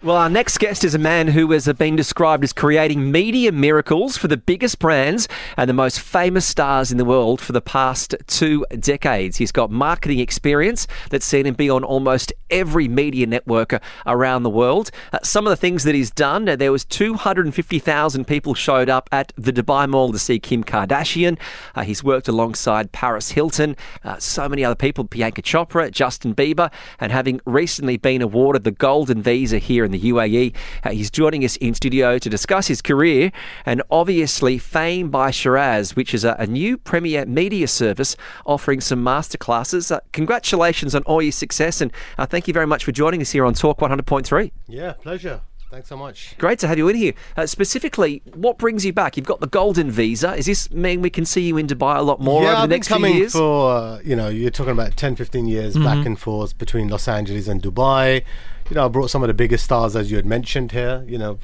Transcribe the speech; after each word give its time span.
Well, 0.00 0.16
our 0.16 0.30
next 0.30 0.58
guest 0.58 0.84
is 0.84 0.94
a 0.94 0.98
man 0.98 1.26
who 1.26 1.50
has 1.50 1.66
been 1.72 1.96
described 1.96 2.44
as 2.44 2.52
creating 2.52 3.10
media 3.10 3.50
miracles 3.50 4.16
for 4.16 4.28
the 4.28 4.36
biggest 4.36 4.78
brands 4.78 5.26
and 5.56 5.68
the 5.68 5.74
most 5.74 5.98
famous 5.98 6.46
stars 6.46 6.92
in 6.92 6.98
the 6.98 7.04
world 7.04 7.40
for 7.40 7.50
the 7.50 7.60
past 7.60 8.14
two 8.28 8.64
decades. 8.78 9.38
He's 9.38 9.50
got 9.50 9.72
marketing 9.72 10.20
experience 10.20 10.86
that's 11.10 11.26
seen 11.26 11.46
him 11.46 11.54
be 11.54 11.68
on 11.68 11.82
almost 11.82 12.32
every 12.48 12.86
media 12.86 13.26
network 13.26 13.82
around 14.06 14.44
the 14.44 14.50
world. 14.50 14.92
Uh, 15.12 15.18
some 15.24 15.48
of 15.48 15.50
the 15.50 15.56
things 15.56 15.82
that 15.82 15.96
he's 15.96 16.12
done, 16.12 16.48
uh, 16.48 16.54
there 16.54 16.70
was 16.70 16.84
250,000 16.84 18.24
people 18.24 18.54
showed 18.54 18.88
up 18.88 19.08
at 19.10 19.32
the 19.36 19.52
Dubai 19.52 19.88
Mall 19.88 20.12
to 20.12 20.18
see 20.20 20.38
Kim 20.38 20.62
Kardashian. 20.62 21.36
Uh, 21.74 21.82
he's 21.82 22.04
worked 22.04 22.28
alongside 22.28 22.92
Paris 22.92 23.32
Hilton, 23.32 23.74
uh, 24.04 24.16
so 24.18 24.48
many 24.48 24.64
other 24.64 24.76
people, 24.76 25.04
Priyanka 25.04 25.42
Chopra, 25.42 25.90
Justin 25.90 26.36
Bieber, 26.36 26.70
and 27.00 27.10
having 27.10 27.40
recently 27.44 27.96
been 27.96 28.22
awarded 28.22 28.62
the 28.62 28.70
Golden 28.70 29.20
Visa 29.22 29.58
here 29.58 29.87
in 29.92 30.00
the 30.00 30.12
UAE. 30.12 30.54
Uh, 30.84 30.90
he's 30.90 31.10
joining 31.10 31.44
us 31.44 31.56
in 31.56 31.74
studio 31.74 32.18
to 32.18 32.28
discuss 32.28 32.66
his 32.66 32.82
career 32.82 33.32
and 33.66 33.82
obviously 33.90 34.58
Fame 34.58 35.10
by 35.10 35.30
Sheeraz, 35.30 35.96
which 35.96 36.14
is 36.14 36.24
a, 36.24 36.36
a 36.38 36.46
new 36.46 36.76
premier 36.76 37.24
media 37.26 37.66
service 37.66 38.16
offering 38.46 38.80
some 38.80 39.04
masterclasses. 39.04 39.90
Uh, 39.90 40.00
congratulations 40.12 40.94
on 40.94 41.02
all 41.04 41.22
your 41.22 41.32
success 41.32 41.80
and 41.80 41.92
uh, 42.18 42.26
thank 42.26 42.46
you 42.46 42.54
very 42.54 42.66
much 42.66 42.84
for 42.84 42.92
joining 42.92 43.20
us 43.20 43.30
here 43.30 43.44
on 43.44 43.54
Talk 43.54 43.78
100.3. 43.78 44.52
Yeah, 44.68 44.92
pleasure. 44.92 45.40
Thanks 45.70 45.90
so 45.90 45.98
much. 45.98 46.34
Great 46.38 46.58
to 46.60 46.68
have 46.68 46.78
you 46.78 46.88
in 46.88 46.96
here. 46.96 47.12
Uh, 47.36 47.44
specifically, 47.44 48.22
what 48.32 48.56
brings 48.56 48.86
you 48.86 48.92
back? 48.94 49.18
You've 49.18 49.26
got 49.26 49.40
the 49.40 49.46
golden 49.46 49.90
visa. 49.90 50.34
Is 50.34 50.46
this 50.46 50.70
mean 50.70 51.02
we 51.02 51.10
can 51.10 51.26
see 51.26 51.42
you 51.42 51.58
in 51.58 51.66
Dubai 51.66 51.98
a 51.98 52.02
lot 52.02 52.20
more 52.20 52.42
yeah, 52.42 52.48
over 52.48 52.56
the 52.56 52.62
I've 52.62 52.68
next 52.70 52.88
been 52.88 52.94
coming 52.94 53.12
few 53.12 53.20
years? 53.20 53.32
for, 53.32 53.70
uh, 53.72 54.00
you 54.02 54.16
know, 54.16 54.28
you're 54.28 54.50
talking 54.50 54.72
about 54.72 54.96
10, 54.96 55.16
15 55.16 55.46
years 55.46 55.76
back 55.76 56.06
and 56.06 56.18
forth 56.18 56.56
between 56.56 56.88
Los 56.88 57.06
Angeles 57.06 57.48
and 57.48 57.62
Dubai. 57.62 58.24
You 58.70 58.76
know, 58.76 58.86
I 58.86 58.88
brought 58.88 59.10
some 59.10 59.22
of 59.22 59.28
the 59.28 59.34
biggest 59.34 59.64
stars, 59.64 59.94
as 59.94 60.10
you 60.10 60.16
had 60.16 60.24
mentioned 60.24 60.72
here, 60.72 61.04
you 61.06 61.18
know, 61.18 61.38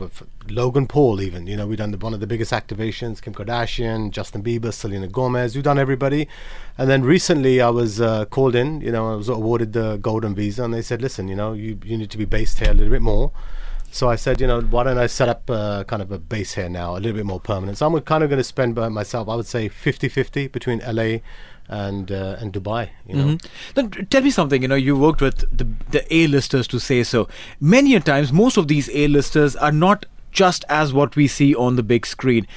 Logan 0.49 0.87
Paul, 0.87 1.21
even. 1.21 1.47
You 1.47 1.59
know, 1.59 1.67
we've 1.67 1.79
done 1.79 1.91
the, 1.91 1.99
one 1.99 2.15
of 2.15 2.21
the 2.21 2.27
biggest 2.27 2.51
activations, 2.51 3.21
Kim 3.21 3.35
Kardashian, 3.35 4.11
Justin 4.11 4.43
Bieber, 4.43 4.73
Selena 4.73 5.07
Gomez. 5.07 5.55
We've 5.55 5.65
done 5.65 5.79
everybody. 5.79 6.29
And 6.79 6.89
then 6.89 7.03
recently 7.03 7.61
I 7.61 7.69
was 7.69 8.01
uh, 8.01 8.25
called 8.27 8.55
in, 8.55 8.81
you 8.81 8.93
know, 8.93 9.13
I 9.13 9.17
was 9.17 9.29
awarded 9.29 9.75
the 9.75 9.99
Golden 9.99 10.35
Visa, 10.35 10.65
and 10.65 10.73
they 10.73 10.83
said, 10.83 11.03
listen, 11.03 11.29
you 11.29 11.37
know, 11.37 11.53
you, 11.53 11.79
you 11.85 11.99
need 11.99 12.11
to 12.11 12.19
be 12.19 12.25
based 12.25 12.59
here 12.59 12.71
a 12.71 12.75
little 12.75 12.93
bit 12.93 13.03
more. 13.03 13.31
So 13.95 14.09
I 14.09 14.17
said, 14.17 14.41
you 14.41 14.49
know, 14.49 14.61
why 14.61 14.83
don't 14.83 14.99
I 14.99 15.07
set 15.07 15.29
up 15.29 15.49
uh, 15.49 15.85
kind 15.85 16.03
of 16.03 16.11
a 16.11 16.19
base 16.19 16.55
here 16.55 16.69
now, 16.69 16.97
a 16.97 16.99
little 16.99 17.13
bit 17.13 17.25
more 17.25 17.39
permanent. 17.39 17.79
So 17.79 17.87
I'm 17.87 18.01
kind 18.01 18.25
of 18.25 18.29
going 18.29 18.41
to 18.41 18.45
spend 18.45 18.75
by 18.75 18.89
myself, 18.89 19.29
I 19.29 19.37
would 19.37 19.47
say 19.47 19.69
50 19.69 20.09
50 20.09 20.49
between 20.49 20.81
LA 20.81 21.19
and 21.69 22.11
uh, 22.11 22.35
and 22.41 22.53
Dubai, 22.53 22.89
you 23.07 23.15
know. 23.15 23.39
Then 23.77 23.91
tell 24.11 24.23
me 24.23 24.31
something. 24.31 24.63
You 24.63 24.67
know, 24.67 24.75
you 24.75 24.97
worked 24.97 25.21
with 25.21 25.39
the 25.57 25.69
the 25.93 26.03
A-listers 26.13 26.67
to 26.69 26.81
say 26.81 27.05
so. 27.05 27.29
Many 27.61 27.95
a 27.95 28.01
times, 28.01 28.33
most 28.33 28.57
of 28.57 28.67
these 28.67 28.91
A-listers 28.93 29.55
are 29.55 29.71
not 29.71 30.07
just 30.33 30.65
as 30.69 30.93
what 30.93 31.15
we 31.15 31.29
see 31.29 31.55
on 31.55 31.77
the 31.77 31.85
big 31.85 32.05
screen. 32.05 32.49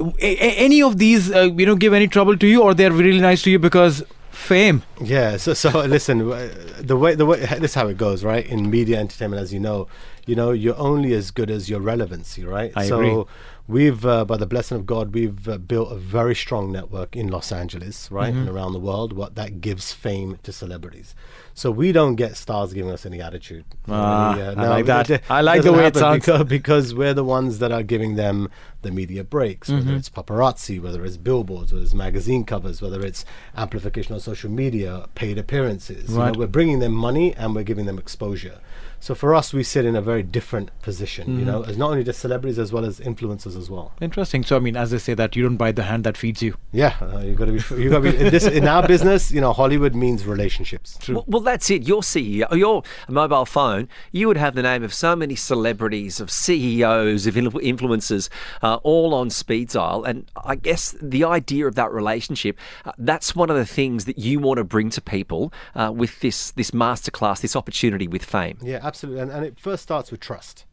A- 0.00 0.56
any 0.66 0.82
of 0.82 0.98
these, 0.98 1.30
uh, 1.30 1.42
you 1.56 1.64
know, 1.64 1.76
give 1.76 1.92
any 1.92 2.08
trouble 2.08 2.36
to 2.36 2.46
you, 2.48 2.60
or 2.60 2.74
they're 2.74 2.90
really 2.90 3.20
nice 3.20 3.42
to 3.42 3.52
you 3.52 3.60
because 3.60 4.02
fame? 4.32 4.82
Yeah. 5.00 5.36
So, 5.36 5.54
so 5.54 5.70
listen, 5.80 6.30
uh, 6.32 6.50
the 6.80 6.96
way 6.96 7.14
the 7.14 7.26
way 7.26 7.40
this 7.40 7.62
is 7.70 7.74
how 7.74 7.86
it 7.88 7.96
goes, 7.96 8.24
right? 8.24 8.44
In 8.46 8.70
media 8.70 8.98
entertainment, 8.98 9.40
as 9.42 9.52
you 9.52 9.60
know, 9.60 9.86
you 10.26 10.34
know, 10.34 10.50
you're 10.52 10.78
only 10.78 11.12
as 11.14 11.30
good 11.30 11.50
as 11.50 11.68
your 11.68 11.80
relevancy, 11.80 12.44
right? 12.44 12.72
I 12.76 12.86
so 12.88 13.00
agree. 13.00 13.24
we've, 13.66 14.06
uh, 14.06 14.24
by 14.24 14.36
the 14.36 14.46
blessing 14.46 14.76
of 14.76 14.86
God, 14.86 15.12
we've 15.14 15.48
uh, 15.48 15.58
built 15.58 15.90
a 15.92 15.96
very 15.96 16.34
strong 16.34 16.70
network 16.70 17.16
in 17.16 17.28
Los 17.28 17.50
Angeles, 17.52 18.10
right, 18.10 18.32
Mm-hmm. 18.32 18.40
and 18.40 18.48
around 18.48 18.72
the 18.72 18.80
world. 18.80 19.12
What 19.12 19.34
that 19.34 19.60
gives 19.60 19.92
fame 19.92 20.38
to 20.44 20.52
celebrities. 20.52 21.14
So 21.54 21.70
we 21.70 21.92
don't 21.92 22.14
get 22.14 22.36
stars 22.36 22.72
giving 22.72 22.90
us 22.90 23.04
any 23.04 23.20
attitude. 23.20 23.64
Ah, 23.88 24.32
any, 24.38 24.56
I 24.56 24.68
like 24.68 24.86
that. 24.86 25.10
it 25.14 25.22
I 25.28 25.40
like 25.42 25.62
the 25.62 25.72
way 25.72 25.86
it 25.86 25.96
sounds. 25.96 26.24
Because, 26.24 26.44
because 26.44 26.94
we're 26.94 27.14
the 27.14 27.24
ones 27.24 27.58
that 27.58 27.70
are 27.72 27.82
giving 27.82 28.14
them 28.16 28.48
the 28.82 28.90
media 28.90 29.24
breaks, 29.24 29.68
Mm-hmm. 29.70 29.86
whether 29.86 29.96
it's 29.96 30.10
paparazzi, 30.10 30.80
whether 30.80 31.04
it's 31.04 31.16
billboards, 31.16 31.72
whether 31.72 31.84
it's 31.84 31.94
magazine 31.94 32.44
covers, 32.44 32.82
whether 32.82 33.00
it's 33.04 33.24
amplification 33.56 34.14
on 34.14 34.20
social 34.20 34.50
media, 34.50 35.06
paid 35.14 35.38
appearances. 35.38 36.10
You 36.10 36.16
know, 36.18 36.24
Right. 36.24 36.36
we're 36.36 36.46
bringing 36.46 36.78
them 36.80 36.92
money 36.92 37.34
and 37.34 37.54
we're 37.54 37.62
giving 37.64 37.86
them 37.86 37.98
exposure. 37.98 38.58
So 39.00 39.16
for 39.16 39.34
us, 39.34 39.52
we 39.52 39.64
sit 39.64 39.84
in 39.84 39.96
a 39.96 40.00
very 40.00 40.22
different 40.22 40.70
position, 40.80 41.26
Mm-hmm. 41.26 41.38
you 41.40 41.44
know, 41.44 41.64
as 41.64 41.76
not 41.76 41.90
only 41.90 42.04
just 42.04 42.20
celebrities 42.20 42.56
as 42.58 42.72
well 42.72 42.84
as 42.84 43.00
influencers 43.00 43.56
as 43.56 43.68
well. 43.68 43.92
Interesting. 44.00 44.44
So, 44.44 44.54
I 44.56 44.60
mean, 44.60 44.76
as 44.76 44.92
they 44.92 44.98
say 44.98 45.14
that 45.14 45.34
you 45.34 45.42
don't 45.42 45.56
bite 45.56 45.74
the 45.74 45.82
hand 45.82 46.04
that 46.04 46.16
feeds 46.16 46.40
you. 46.40 46.54
Yeah, 46.70 46.94
uh, 47.00 47.18
you 47.18 47.34
got 47.34 47.46
to 47.46 47.52
be. 47.52 47.82
You 47.82 47.90
got 47.90 48.02
to 48.04 48.12
be. 48.12 48.16
In, 48.16 48.30
this, 48.30 48.46
in 48.46 48.68
our 48.68 48.86
business, 48.86 49.32
you 49.32 49.40
know, 49.40 49.52
Hollywood 49.52 49.96
means 49.96 50.24
relationships. 50.24 50.98
Well, 51.08 51.24
well, 51.26 51.42
that's 51.42 51.68
it. 51.68 51.82
Your 51.88 52.02
CEO, 52.02 52.46
your 52.56 52.84
mobile 53.08 53.44
phone, 53.44 53.88
you 54.12 54.28
would 54.28 54.36
have 54.36 54.54
the 54.54 54.62
name 54.62 54.84
of 54.84 54.94
so 54.94 55.16
many 55.16 55.34
celebrities, 55.34 56.20
of 56.20 56.30
CEOs, 56.30 57.26
of 57.26 57.34
influencers, 57.34 58.28
uh, 58.62 58.71
all 58.76 59.14
on 59.14 59.30
speed 59.30 59.68
dial. 59.68 60.04
And 60.04 60.30
I 60.36 60.56
guess 60.56 60.94
the 61.00 61.24
idea 61.24 61.66
of 61.66 61.74
that 61.74 61.92
relationship, 61.92 62.58
uh, 62.84 62.92
that's 62.98 63.34
one 63.34 63.50
of 63.50 63.56
the 63.56 63.66
things 63.66 64.04
that 64.06 64.18
you 64.18 64.38
want 64.38 64.58
to 64.58 64.64
bring 64.64 64.90
to 64.90 65.00
people 65.00 65.52
uh, 65.74 65.92
with 65.94 66.20
this 66.20 66.50
this 66.52 66.70
masterclass, 66.72 67.40
this 67.40 67.56
opportunity 67.56 68.08
with 68.08 68.24
fame. 68.24 68.58
Yeah, 68.62 68.80
absolutely. 68.82 69.22
And, 69.22 69.30
and 69.30 69.44
it 69.44 69.58
first 69.58 69.82
starts 69.82 70.10
with 70.10 70.20
trust. 70.20 70.64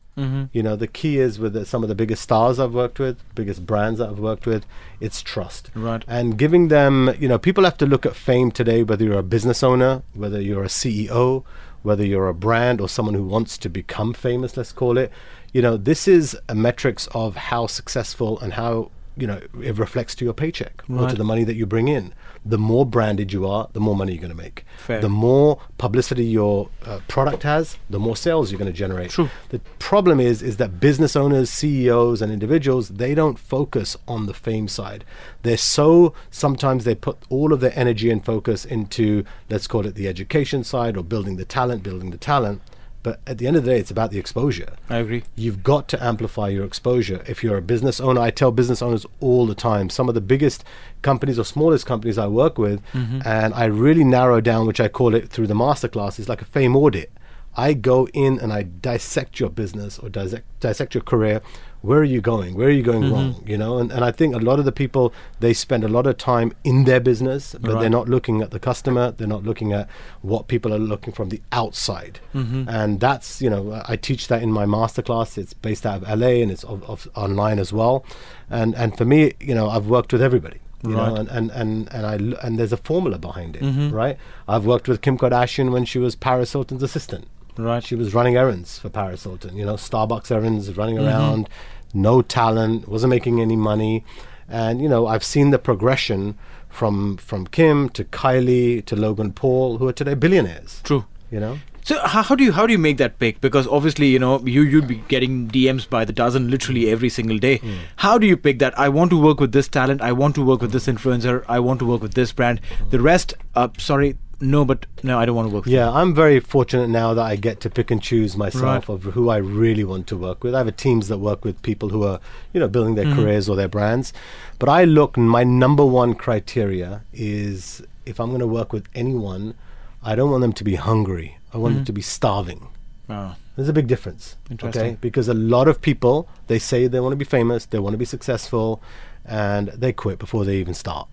You 0.51 0.63
know, 0.63 0.75
the 0.75 0.87
key 0.87 1.17
is 1.17 1.39
with 1.39 1.53
the, 1.53 1.65
some 1.65 1.81
of 1.81 1.87
the 1.87 1.95
biggest 1.95 2.21
stars 2.21 2.59
I've 2.59 2.73
worked 2.73 2.99
with, 2.99 3.23
biggest 3.35 3.65
brands 3.65 3.99
that 3.99 4.09
I've 4.09 4.19
worked 4.19 4.45
with, 4.45 4.65
it's 4.99 5.21
trust. 5.21 5.71
Right. 5.73 6.03
And 6.07 6.37
giving 6.37 6.67
them, 6.67 7.15
you 7.19 7.29
know, 7.29 7.37
people 7.37 7.63
have 7.63 7.77
to 7.77 7.85
look 7.85 8.05
at 8.05 8.17
fame 8.17 8.51
today, 8.51 8.83
whether 8.83 9.05
you're 9.05 9.19
a 9.19 9.23
business 9.23 9.63
owner, 9.63 10.03
whether 10.13 10.41
you're 10.41 10.65
a 10.65 10.67
CEO, 10.67 11.45
whether 11.83 12.05
you're 12.05 12.27
a 12.27 12.33
brand 12.33 12.81
or 12.81 12.89
someone 12.89 13.15
who 13.15 13.23
wants 13.23 13.57
to 13.59 13.69
become 13.69 14.13
famous, 14.13 14.57
let's 14.57 14.73
call 14.73 14.97
it. 14.97 15.09
You 15.53 15.61
know, 15.61 15.77
this 15.77 16.07
is 16.07 16.37
a 16.47 16.55
metrics 16.55 17.07
of 17.13 17.35
how 17.35 17.67
successful 17.67 18.39
and 18.39 18.53
how, 18.53 18.91
you 19.17 19.27
know, 19.27 19.41
it 19.61 19.77
reflects 19.77 20.15
to 20.15 20.25
your 20.25 20.33
paycheck 20.33 20.83
or 20.89 21.09
to 21.09 21.15
the 21.15 21.23
money 21.23 21.43
that 21.43 21.55
you 21.55 21.65
bring 21.65 21.87
in. 21.87 22.13
The 22.45 22.57
more 22.57 22.85
branded 22.85 23.33
you 23.33 23.45
are, 23.47 23.67
the 23.73 23.81
more 23.81 23.95
money 23.95 24.13
you're 24.13 24.21
going 24.21 24.31
to 24.31 24.37
make. 24.37 24.65
Fair. 24.77 25.01
The 25.01 25.09
more 25.09 25.59
publicity 25.77 26.23
your 26.23 26.69
uh, 26.85 26.99
product 27.09 27.43
has, 27.43 27.77
the 27.89 27.99
more 27.99 28.15
sales 28.15 28.49
you're 28.49 28.59
going 28.59 28.71
to 28.71 28.77
generate. 28.77 29.09
True. 29.09 29.29
The 29.49 29.59
problem 29.77 30.21
is 30.21 30.41
is 30.41 30.55
that 30.57 30.79
business 30.79 31.15
owners, 31.17 31.49
CEOs 31.49 32.21
and 32.21 32.31
individuals, 32.31 32.89
they 32.89 33.13
don't 33.13 33.37
focus 33.37 33.97
on 34.07 34.25
the 34.25 34.33
fame 34.33 34.69
side. 34.69 35.03
They're 35.43 35.57
so 35.57 36.13
sometimes 36.31 36.85
they 36.85 36.95
put 36.95 37.17
all 37.29 37.51
of 37.51 37.59
their 37.59 37.77
energy 37.77 38.09
and 38.09 38.23
focus 38.23 38.63
into 38.63 39.25
let's 39.49 39.67
call 39.67 39.85
it 39.85 39.95
the 39.95 40.07
education 40.07 40.63
side 40.63 40.95
or 40.95 41.03
building 41.03 41.35
the 41.35 41.45
talent, 41.45 41.83
building 41.83 42.11
the 42.11 42.17
talent. 42.17 42.61
But 43.01 43.21
at 43.25 43.37
the 43.37 43.47
end 43.47 43.55
of 43.55 43.63
the 43.63 43.71
day, 43.71 43.79
it's 43.79 43.91
about 43.91 44.11
the 44.11 44.19
exposure. 44.19 44.73
I 44.89 44.97
agree. 44.97 45.23
You've 45.35 45.63
got 45.63 45.87
to 45.89 46.03
amplify 46.03 46.49
your 46.49 46.65
exposure. 46.65 47.23
If 47.27 47.43
you're 47.43 47.57
a 47.57 47.61
business 47.61 48.01
owner, 48.01 48.19
I 48.19 48.29
tell 48.29 48.51
business 48.51 48.81
owners 48.81 49.05
all 49.21 49.45
the 49.45 49.55
time, 49.55 49.89
some 49.89 50.09
of 50.09 50.15
the 50.15 50.21
biggest 50.21 50.65
companies 51.01 51.39
or 51.39 51.45
smallest 51.45 51.85
companies 51.85 52.17
I 52.17 52.27
work 52.27 52.57
with, 52.57 52.83
mm-hmm. 52.91 53.21
and 53.25 53.53
I 53.53 53.65
really 53.65 54.03
narrow 54.03 54.41
down, 54.41 54.67
which 54.67 54.81
I 54.81 54.89
call 54.89 55.15
it 55.15 55.29
through 55.29 55.47
the 55.47 55.53
masterclass, 55.53 56.19
is 56.19 56.27
like 56.27 56.41
a 56.41 56.45
fame 56.45 56.75
audit. 56.75 57.11
I 57.55 57.73
go 57.73 58.07
in 58.13 58.39
and 58.39 58.53
I 58.53 58.63
dissect 58.63 59.39
your 59.39 59.49
business 59.49 59.97
or 59.99 60.09
dissect, 60.09 60.45
dissect 60.59 60.93
your 60.93 61.03
career. 61.03 61.41
Where 61.81 61.99
are 61.99 62.03
you 62.15 62.19
going? 62.19 62.55
Where 62.55 62.67
are 62.67 62.71
you 62.71 62.83
going 62.83 63.09
wrong? 63.11 63.35
Mm-hmm. 63.35 63.49
You 63.49 63.57
know, 63.57 63.77
and, 63.77 63.89
and 63.91 64.03
I 64.03 64.11
think 64.11 64.35
a 64.35 64.39
lot 64.39 64.59
of 64.59 64.65
the 64.65 64.71
people 64.71 65.13
they 65.39 65.53
spend 65.53 65.83
a 65.85 65.87
lot 65.87 66.07
of 66.07 66.17
time 66.17 66.51
in 66.63 66.83
their 66.83 66.99
business, 66.99 67.55
but 67.59 67.71
Right. 67.73 67.81
they're 67.81 67.89
not 67.89 68.09
looking 68.09 68.41
at 68.41 68.51
the 68.51 68.59
customer. 68.59 69.11
They're 69.11 69.27
not 69.27 69.43
looking 69.43 69.71
at 69.71 69.87
what 70.21 70.47
people 70.49 70.73
are 70.73 70.79
looking 70.79 71.13
from 71.13 71.29
the 71.29 71.41
outside. 71.53 72.19
Mm-hmm. 72.35 72.67
And 72.67 72.99
that's 72.99 73.41
you 73.41 73.49
know 73.49 73.81
I 73.87 73.95
teach 73.95 74.27
that 74.27 74.43
in 74.43 74.51
my 74.51 74.65
masterclass. 74.65 75.37
It's 75.37 75.53
based 75.53 75.85
out 75.85 76.03
of 76.03 76.19
LA 76.19 76.41
and 76.43 76.51
it's 76.51 76.65
of, 76.65 76.83
of 76.83 77.07
online 77.15 77.59
as 77.59 77.71
well. 77.71 78.03
And 78.49 78.75
and 78.75 78.97
for 78.97 79.05
me, 79.05 79.33
you 79.39 79.55
know, 79.55 79.69
I've 79.69 79.87
worked 79.87 80.11
with 80.11 80.21
everybody. 80.21 80.59
You 80.81 80.91
know, 80.91 81.15
and, 81.15 81.27
and, 81.27 81.51
and, 81.51 81.89
and 81.93 82.05
I 82.05 82.13
l- 82.13 82.39
and 82.41 82.57
there's 82.57 82.71
a 82.71 82.77
formula 82.77 83.17
behind 83.17 83.57
it, 83.57 83.63
mm-hmm. 83.63 83.93
right? 83.93 84.17
I've 84.47 84.65
worked 84.65 84.87
with 84.87 85.01
Kim 85.01 85.17
Kardashian 85.17 85.71
when 85.73 85.83
she 85.83 85.99
was 85.99 86.15
Paris 86.15 86.53
Hilton's 86.53 86.81
assistant. 86.83 87.27
Right. 87.59 87.83
She 87.83 87.95
was 87.95 88.13
running 88.13 88.37
errands 88.37 88.79
for 88.79 88.89
Paris 88.89 89.23
Hilton, 89.23 89.57
you 89.57 89.65
know, 89.65 89.73
Starbucks 89.73 90.31
errands, 90.31 90.75
running 90.77 90.97
around, 90.97 91.49
no 91.93 92.21
talent, 92.21 92.87
wasn't 92.87 93.09
making 93.09 93.41
any 93.41 93.57
money. 93.57 94.05
And, 94.47 94.81
you 94.81 94.87
know, 94.87 95.07
I've 95.07 95.25
seen 95.25 95.49
the 95.51 95.59
progression 95.59 96.37
from 96.69 97.17
from 97.17 97.47
Kim 97.47 97.89
to 97.89 98.05
Kylie 98.05 98.85
to 98.85 98.95
Logan 98.95 99.33
Paul, 99.33 99.77
who 99.77 99.87
are 99.89 99.93
today 99.93 100.13
billionaires. 100.13 100.81
True. 100.83 101.05
You 101.29 101.41
know? 101.41 101.59
So 101.83 101.99
how, 102.05 102.21
how 102.21 102.35
do 102.35 102.43
you 102.43 102.51
how 102.53 102.65
do 102.65 102.71
you 102.71 102.77
make 102.77 102.97
that 102.97 103.19
pick? 103.19 103.41
Because 103.41 103.67
obviously 103.67 104.07
you 104.07 104.19
know 104.19 104.39
you 104.45 104.61
you'd 104.61 104.87
be 104.87 105.03
getting 105.09 105.49
DMs 105.49 105.89
by 105.89 106.05
the 106.05 106.13
dozen 106.13 106.49
literally 106.49 106.89
every 106.89 107.09
single 107.09 107.37
day. 107.37 107.57
Hmm. 107.57 107.73
How 107.97 108.17
do 108.17 108.25
you 108.25 108.37
pick 108.37 108.59
that? 108.59 108.77
I 108.79 108.87
want 108.87 109.09
to 109.11 109.21
work 109.21 109.39
with 109.41 109.51
this 109.51 109.67
talent. 109.67 110.01
I 110.01 110.13
want 110.13 110.35
to 110.35 110.45
work 110.45 110.61
with 110.61 110.71
this 110.71 110.87
influencer. 110.87 111.43
I 111.49 111.59
want 111.59 111.79
to 111.79 111.85
work 111.85 112.01
with 112.01 112.13
this 112.13 112.31
brand. 112.31 112.61
The 112.89 113.01
rest, 113.01 113.33
uh, 113.55 113.69
sorry, 113.77 114.17
no, 114.41 114.63
but 114.63 114.85
no, 115.03 115.19
I 115.19 115.25
don't 115.25 115.35
want 115.35 115.49
to 115.49 115.53
work. 115.53 115.65
with 115.65 115.73
Yeah, 115.73 115.91
I'm 115.91 116.13
very 116.13 116.39
fortunate 116.39 116.89
now 116.89 117.13
that 117.13 117.23
I 117.23 117.35
get 117.35 117.59
to 117.61 117.69
pick 117.69 117.91
and 117.91 118.01
choose 118.01 118.37
myself 118.37 118.87
Right. 118.87 118.95
of 118.95 119.03
who 119.03 119.29
I 119.29 119.37
really 119.37 119.83
want 119.83 120.07
to 120.07 120.17
work 120.17 120.43
with. 120.43 120.55
I 120.55 120.59
have 120.59 120.77
teams 120.77 121.07
that 121.09 121.17
work 121.17 121.43
with 121.43 121.61
people 121.61 121.89
who 121.89 122.03
are, 122.03 122.19
you 122.53 122.59
know, 122.59 122.67
building 122.67 122.95
their 122.95 123.05
mm-hmm. 123.05 123.19
careers 123.19 123.49
or 123.49 123.55
their 123.55 123.67
brands. 123.67 124.13
But 124.57 124.69
I 124.69 124.85
look, 124.85 125.17
my 125.17 125.43
number 125.43 125.85
one 125.85 126.13
criteria 126.13 127.01
is 127.13 127.81
if 128.05 128.19
I'm 128.19 128.29
going 128.29 128.39
to 128.39 128.47
work 128.47 128.71
with 128.71 128.87
anyone, 128.95 129.55
I 130.03 130.15
don't 130.15 130.31
want 130.31 130.41
them 130.41 130.53
to 130.53 130.63
be 130.63 130.75
hungry. 130.75 131.37
I 131.53 131.57
want 131.57 131.73
them 131.73 131.81
mm-hmm. 131.81 131.85
to 131.85 131.93
be 131.93 132.01
starving. 132.01 132.67
Wow. 133.07 133.35
There's 133.55 133.69
a 133.69 133.73
big 133.73 133.87
difference. 133.87 134.37
Interesting. 134.49 134.81
Okay? 134.81 134.97
Because 135.01 135.27
a 135.27 135.33
lot 135.33 135.67
of 135.67 135.81
people, 135.81 136.29
they 136.47 136.59
say 136.59 136.87
they 136.87 137.01
want 137.01 137.11
to 137.11 137.17
be 137.17 137.25
famous, 137.25 137.65
they 137.65 137.79
want 137.79 137.93
to 137.93 137.97
be 137.97 138.05
successful, 138.05 138.81
and 139.25 139.67
they 139.69 139.91
quit 139.91 140.17
before 140.17 140.45
they 140.45 140.57
even 140.57 140.73
start. 140.73 141.09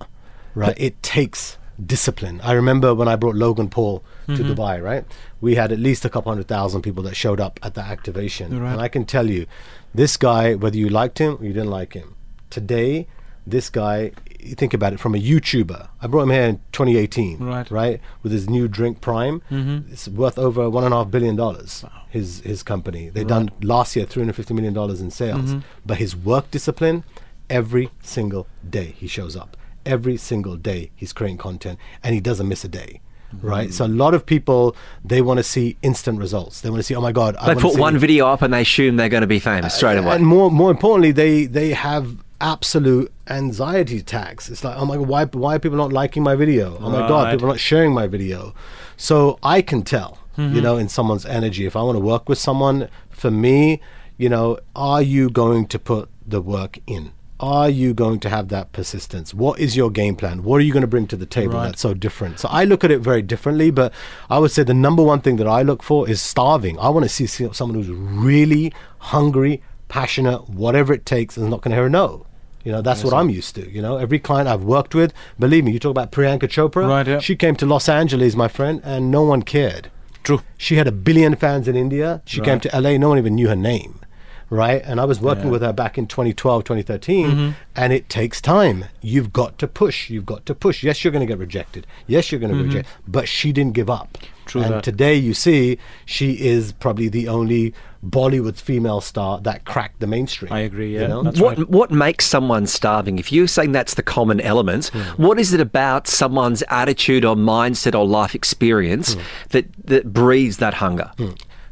Right? 0.55 0.75
it 0.79 1.03
takes 1.03 1.59
discipline. 1.85 2.41
I 2.43 2.53
remember 2.53 2.95
when 2.95 3.09
I 3.09 3.17
brought 3.17 3.35
Logan 3.37 3.69
Paul 3.69 4.03
to 4.27 4.33
Mm-hmm. 4.33 4.53
Dubai, 4.53 4.83
right? 4.83 5.05
We 5.41 5.55
had 5.57 5.73
at 5.73 5.79
least 5.79 6.05
a 6.05 6.09
couple 6.09 6.33
hundred 6.33 6.49
thousand 6.49 6.83
people 6.83 7.03
that 7.05 7.15
showed 7.15 7.41
up 7.41 7.61
at 7.63 7.75
that 7.75 7.87
activation. 7.91 8.61
Right. 8.61 8.73
And 8.73 8.81
I 8.81 8.89
can 8.89 9.05
tell 9.05 9.29
you, 9.31 9.47
this 9.95 10.17
guy, 10.17 10.55
whether 10.55 10.77
you 10.77 10.89
liked 10.89 11.19
him 11.19 11.37
or 11.41 11.45
you 11.45 11.53
didn't 11.53 11.71
like 11.71 11.93
him, 11.93 12.15
today, 12.51 13.07
this 13.47 13.71
guy, 13.71 14.13
you 14.41 14.55
think 14.55 14.75
about 14.75 14.93
it 14.93 15.01
from 15.01 15.15
a 15.15 15.19
YouTuber. 15.19 15.89
I 16.03 16.07
brought 16.09 16.23
him 16.23 16.31
here 16.31 16.43
in 16.43 16.57
2018, 16.73 17.39
Right. 17.39 17.71
right? 17.71 18.01
With 18.23 18.33
his 18.33 18.49
new 18.51 18.67
drink 18.69 19.01
Prime, 19.01 19.43
it's 19.51 20.09
worth 20.09 20.39
over 20.39 20.69
one 20.71 20.85
and 20.85 20.93
a 20.93 20.97
half 20.99 21.11
billion 21.11 21.37
dollars. 21.37 21.85
His 22.11 22.41
his 22.41 22.63
company. 22.63 23.09
They 23.11 23.25
done 23.25 23.51
last 23.63 23.95
year 23.97 24.07
350 24.07 24.55
million 24.55 24.73
dollars 24.75 25.01
in 25.01 25.11
sales. 25.11 25.55
But 25.85 25.99
his 25.99 26.17
work 26.17 26.51
discipline, 26.51 27.05
every 27.51 27.91
single 28.03 28.47
day 28.69 28.95
he 28.97 29.07
shows 29.07 29.37
up. 29.37 29.57
Every 29.87 30.17
single 30.17 30.57
day 30.57 30.91
he's 30.95 31.13
creating 31.13 31.39
content, 31.39 31.79
and 32.03 32.15
he 32.15 32.21
doesn't 32.21 32.49
miss 32.49 32.65
a 32.65 32.69
day. 32.69 33.01
Right, 33.43 33.75
so 33.75 33.85
a 33.85 33.89
lot 34.05 34.15
of 34.15 34.25
people 34.25 34.77
they 35.05 35.21
want 35.21 35.39
to 35.39 35.43
see 35.43 35.77
instant 35.83 36.19
results. 36.21 36.61
They 36.61 36.71
want 36.71 36.79
to 36.81 36.85
see, 36.85 36.95
oh 36.95 37.01
my 37.09 37.13
god! 37.13 37.37
I 37.37 37.55
They 37.55 37.61
put 37.61 37.77
one 37.79 37.99
video 37.99 38.27
up 38.29 38.41
and 38.41 38.53
they 38.55 38.63
assume 38.63 38.97
they're 38.97 39.09
going 39.17 39.23
to 39.23 39.35
be 39.39 39.41
famous 39.41 39.75
straight 39.75 39.99
away. 39.99 40.15
and 40.17 40.25
more 40.27 40.51
more 40.51 40.71
importantly, 40.71 41.13
they 41.13 41.47
they 41.47 41.71
have 41.73 42.05
absolute 42.41 43.13
anxiety 43.29 43.99
attacks. 43.99 44.49
It's 44.49 44.63
like, 44.65 44.77
oh 44.79 44.87
my 44.87 44.97
god, 44.97 45.09
why 45.09 45.25
why 45.43 45.57
are 45.57 45.59
people 45.59 45.77
not 45.85 45.93
liking 45.93 46.23
my 46.23 46.35
video? 46.37 46.79
Oh 46.81 46.89
my 46.91 47.03
god, 47.09 47.33
people 47.33 47.47
are 47.49 47.53
not 47.55 47.61
sharing 47.61 47.93
my 47.93 48.07
video. 48.07 48.55
So 48.97 49.39
I 49.43 49.61
can 49.71 49.83
tell, 49.83 50.19
Mm-hmm. 50.39 50.55
you 50.55 50.61
know, 50.67 50.77
in 50.77 50.89
someone's 50.89 51.27
energy. 51.27 51.65
If 51.67 51.75
I 51.77 51.83
want 51.83 51.97
to 51.97 52.05
work 52.13 52.29
with 52.29 52.39
someone, 52.39 52.89
for 53.11 53.31
me, 53.31 53.81
you 54.19 54.29
know, 54.29 54.59
are 54.75 55.03
you 55.15 55.31
going 55.31 55.67
to 55.75 55.79
put 55.79 56.09
the 56.35 56.41
work 56.57 56.79
in? 56.87 57.13
Are 57.39 57.69
you 57.69 57.93
going 57.93 58.21
to 58.21 58.31
have 58.31 58.49
that 58.49 58.73
persistence? 58.73 59.35
What 59.35 59.59
is 59.61 59.77
your 59.77 59.91
game 59.91 60.17
plan? 60.17 60.43
What 60.43 60.57
are 60.57 60.65
you 60.65 60.73
going 60.73 60.83
to 60.83 60.87
bring 60.87 61.07
to 61.09 61.17
the 61.17 61.27
table 61.27 61.55
Right. 61.55 61.67
that's 61.67 61.83
so 61.83 61.93
different? 61.93 62.39
So 62.41 62.49
I 62.51 62.65
look 62.65 62.83
at 62.83 62.91
it 62.91 63.01
very 63.01 63.21
differently, 63.21 63.71
but 63.71 63.93
I 64.31 64.39
would 64.39 64.51
say 64.51 64.63
the 64.63 64.73
number 64.73 65.03
one 65.03 65.21
thing 65.21 65.37
that 65.37 65.47
I 65.47 65.61
look 65.63 65.83
for 65.83 66.09
is 66.09 66.23
starving. 66.23 66.79
I 66.79 66.89
want 66.89 67.05
to 67.05 67.09
see 67.11 67.27
someone 67.27 67.75
who's 67.75 67.91
really 67.91 68.73
hungry, 68.99 69.63
passionate, 69.89 70.49
whatever 70.49 70.95
it 70.95 71.05
takes, 71.05 71.37
and 71.37 71.45
is 71.47 71.51
not 71.51 71.61
going 71.61 71.73
to 71.73 71.77
hear 71.77 71.87
a 71.87 71.91
no. 71.91 72.25
You 72.65 72.73
know, 72.73 72.83
that's 72.83 73.05
what 73.05 73.13
I'm 73.13 73.31
used 73.31 73.55
to. 73.57 73.71
You 73.71 73.81
know, 73.81 73.97
every 73.99 74.19
client 74.19 74.49
I've 74.49 74.65
worked 74.65 74.93
with, 74.95 75.13
believe 75.39 75.63
me, 75.63 75.71
you 75.73 75.79
talk 75.79 75.93
about 75.93 76.11
Priyanka 76.11 76.49
Chopra. 76.49 76.89
Right, 76.89 77.07
yeah. 77.07 77.19
She 77.21 77.37
came 77.37 77.55
to 77.57 77.67
Los 77.67 77.89
Angeles, 77.89 78.35
my 78.35 78.49
friend, 78.49 78.81
and 78.83 79.09
no 79.11 79.23
one 79.23 79.43
cared. 79.43 79.91
True. 80.25 80.41
She 80.57 80.75
had 80.75 80.89
a 80.89 80.93
billion 80.93 81.37
fans 81.37 81.69
in 81.69 81.77
India. 81.77 82.23
She 82.25 82.41
came 82.41 82.59
to 82.61 82.81
LA, 82.81 82.97
no 82.97 83.11
one 83.11 83.19
even 83.19 83.37
knew 83.37 83.47
her 83.47 83.55
name. 83.55 84.01
Right? 84.49 84.81
And 84.85 85.01
I 85.01 85.05
was 85.05 85.21
working 85.21 85.51
with 85.51 85.63
her 85.63 85.73
back 85.73 85.99
in 85.99 86.07
2012, 86.07 86.63
2013, 86.65 87.27
Mm-hmm. 87.27 87.51
and 87.75 87.93
it 87.93 88.09
takes 88.09 88.41
time. 88.41 88.85
You've 89.03 89.33
got 89.33 89.59
to 89.59 89.67
push. 89.67 90.09
You've 90.09 90.27
got 90.27 90.47
to 90.47 90.55
push. 90.55 90.85
Yes, 90.85 91.03
you're 91.03 91.11
going 91.13 91.27
to 91.27 91.31
get 91.33 91.39
rejected. 91.39 91.85
Yes, 92.07 92.31
you're 92.31 92.41
going 92.41 92.57
to 92.57 92.63
reject. 92.63 92.89
But 93.09 93.29
she 93.29 93.51
didn't 93.53 93.73
give 93.75 93.91
up. 93.91 94.13
Mm-hmm. 94.13 94.33
True 94.47 94.63
and 94.63 94.75
that. 94.75 94.85
today 94.85 95.17
you 95.17 95.35
see 95.35 95.77
she 96.05 96.35
is 96.35 96.71
probably 96.75 97.09
the 97.09 97.27
only 97.27 97.75
Bollywood 98.07 98.57
female 98.61 99.01
star 99.01 99.41
that 99.41 99.65
cracked 99.65 99.99
the 99.99 100.07
mainstream. 100.07 100.53
I 100.53 100.61
agree, 100.61 100.93
you 100.93 101.01
yeah. 101.01 101.09
know? 101.09 101.23
That's 101.25 101.41
what 101.41 101.59
right. 101.59 101.69
what 101.69 101.91
makes 101.91 102.27
someone 102.27 102.69
starving? 102.69 103.19
If 103.19 103.33
you're 103.33 103.49
saying 103.49 103.73
that's 103.73 103.95
the 103.95 104.05
common 104.05 104.41
element, 104.41 104.87
Hmm. 104.95 105.21
what 105.21 105.41
is 105.41 105.53
it 105.53 105.59
about 105.61 106.07
someone's 106.07 106.63
attitude 106.71 107.25
or 107.25 107.35
mindset 107.35 107.99
or 107.99 108.07
life 108.07 108.37
experience 108.37 109.15
Hmm. 109.15 109.21
that 109.51 109.65
that 109.87 110.13
breeds 110.13 110.59
that 110.59 110.75
hunger? 110.75 111.11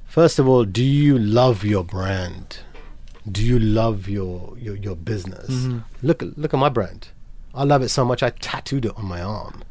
First 0.04 0.40
of 0.40 0.48
all, 0.48 0.64
do 0.64 0.82
you 0.82 1.16
love 1.16 1.64
your 1.64 1.84
brand? 1.84 2.58
Do 3.30 3.44
you 3.44 3.58
love 3.58 4.08
your 4.08 4.56
your, 4.58 4.76
your 4.76 4.96
business? 4.96 5.50
Mm-hmm. 5.50 5.78
Look 6.02 6.22
at 6.22 6.38
look 6.38 6.54
at 6.54 6.60
my 6.60 6.68
brand. 6.68 7.08
I 7.54 7.64
love 7.64 7.82
it 7.82 7.88
so 7.88 8.04
much 8.04 8.22
I 8.22 8.30
tattooed 8.30 8.84
it 8.84 8.96
on 8.96 9.06
my 9.06 9.22
arm. 9.22 9.62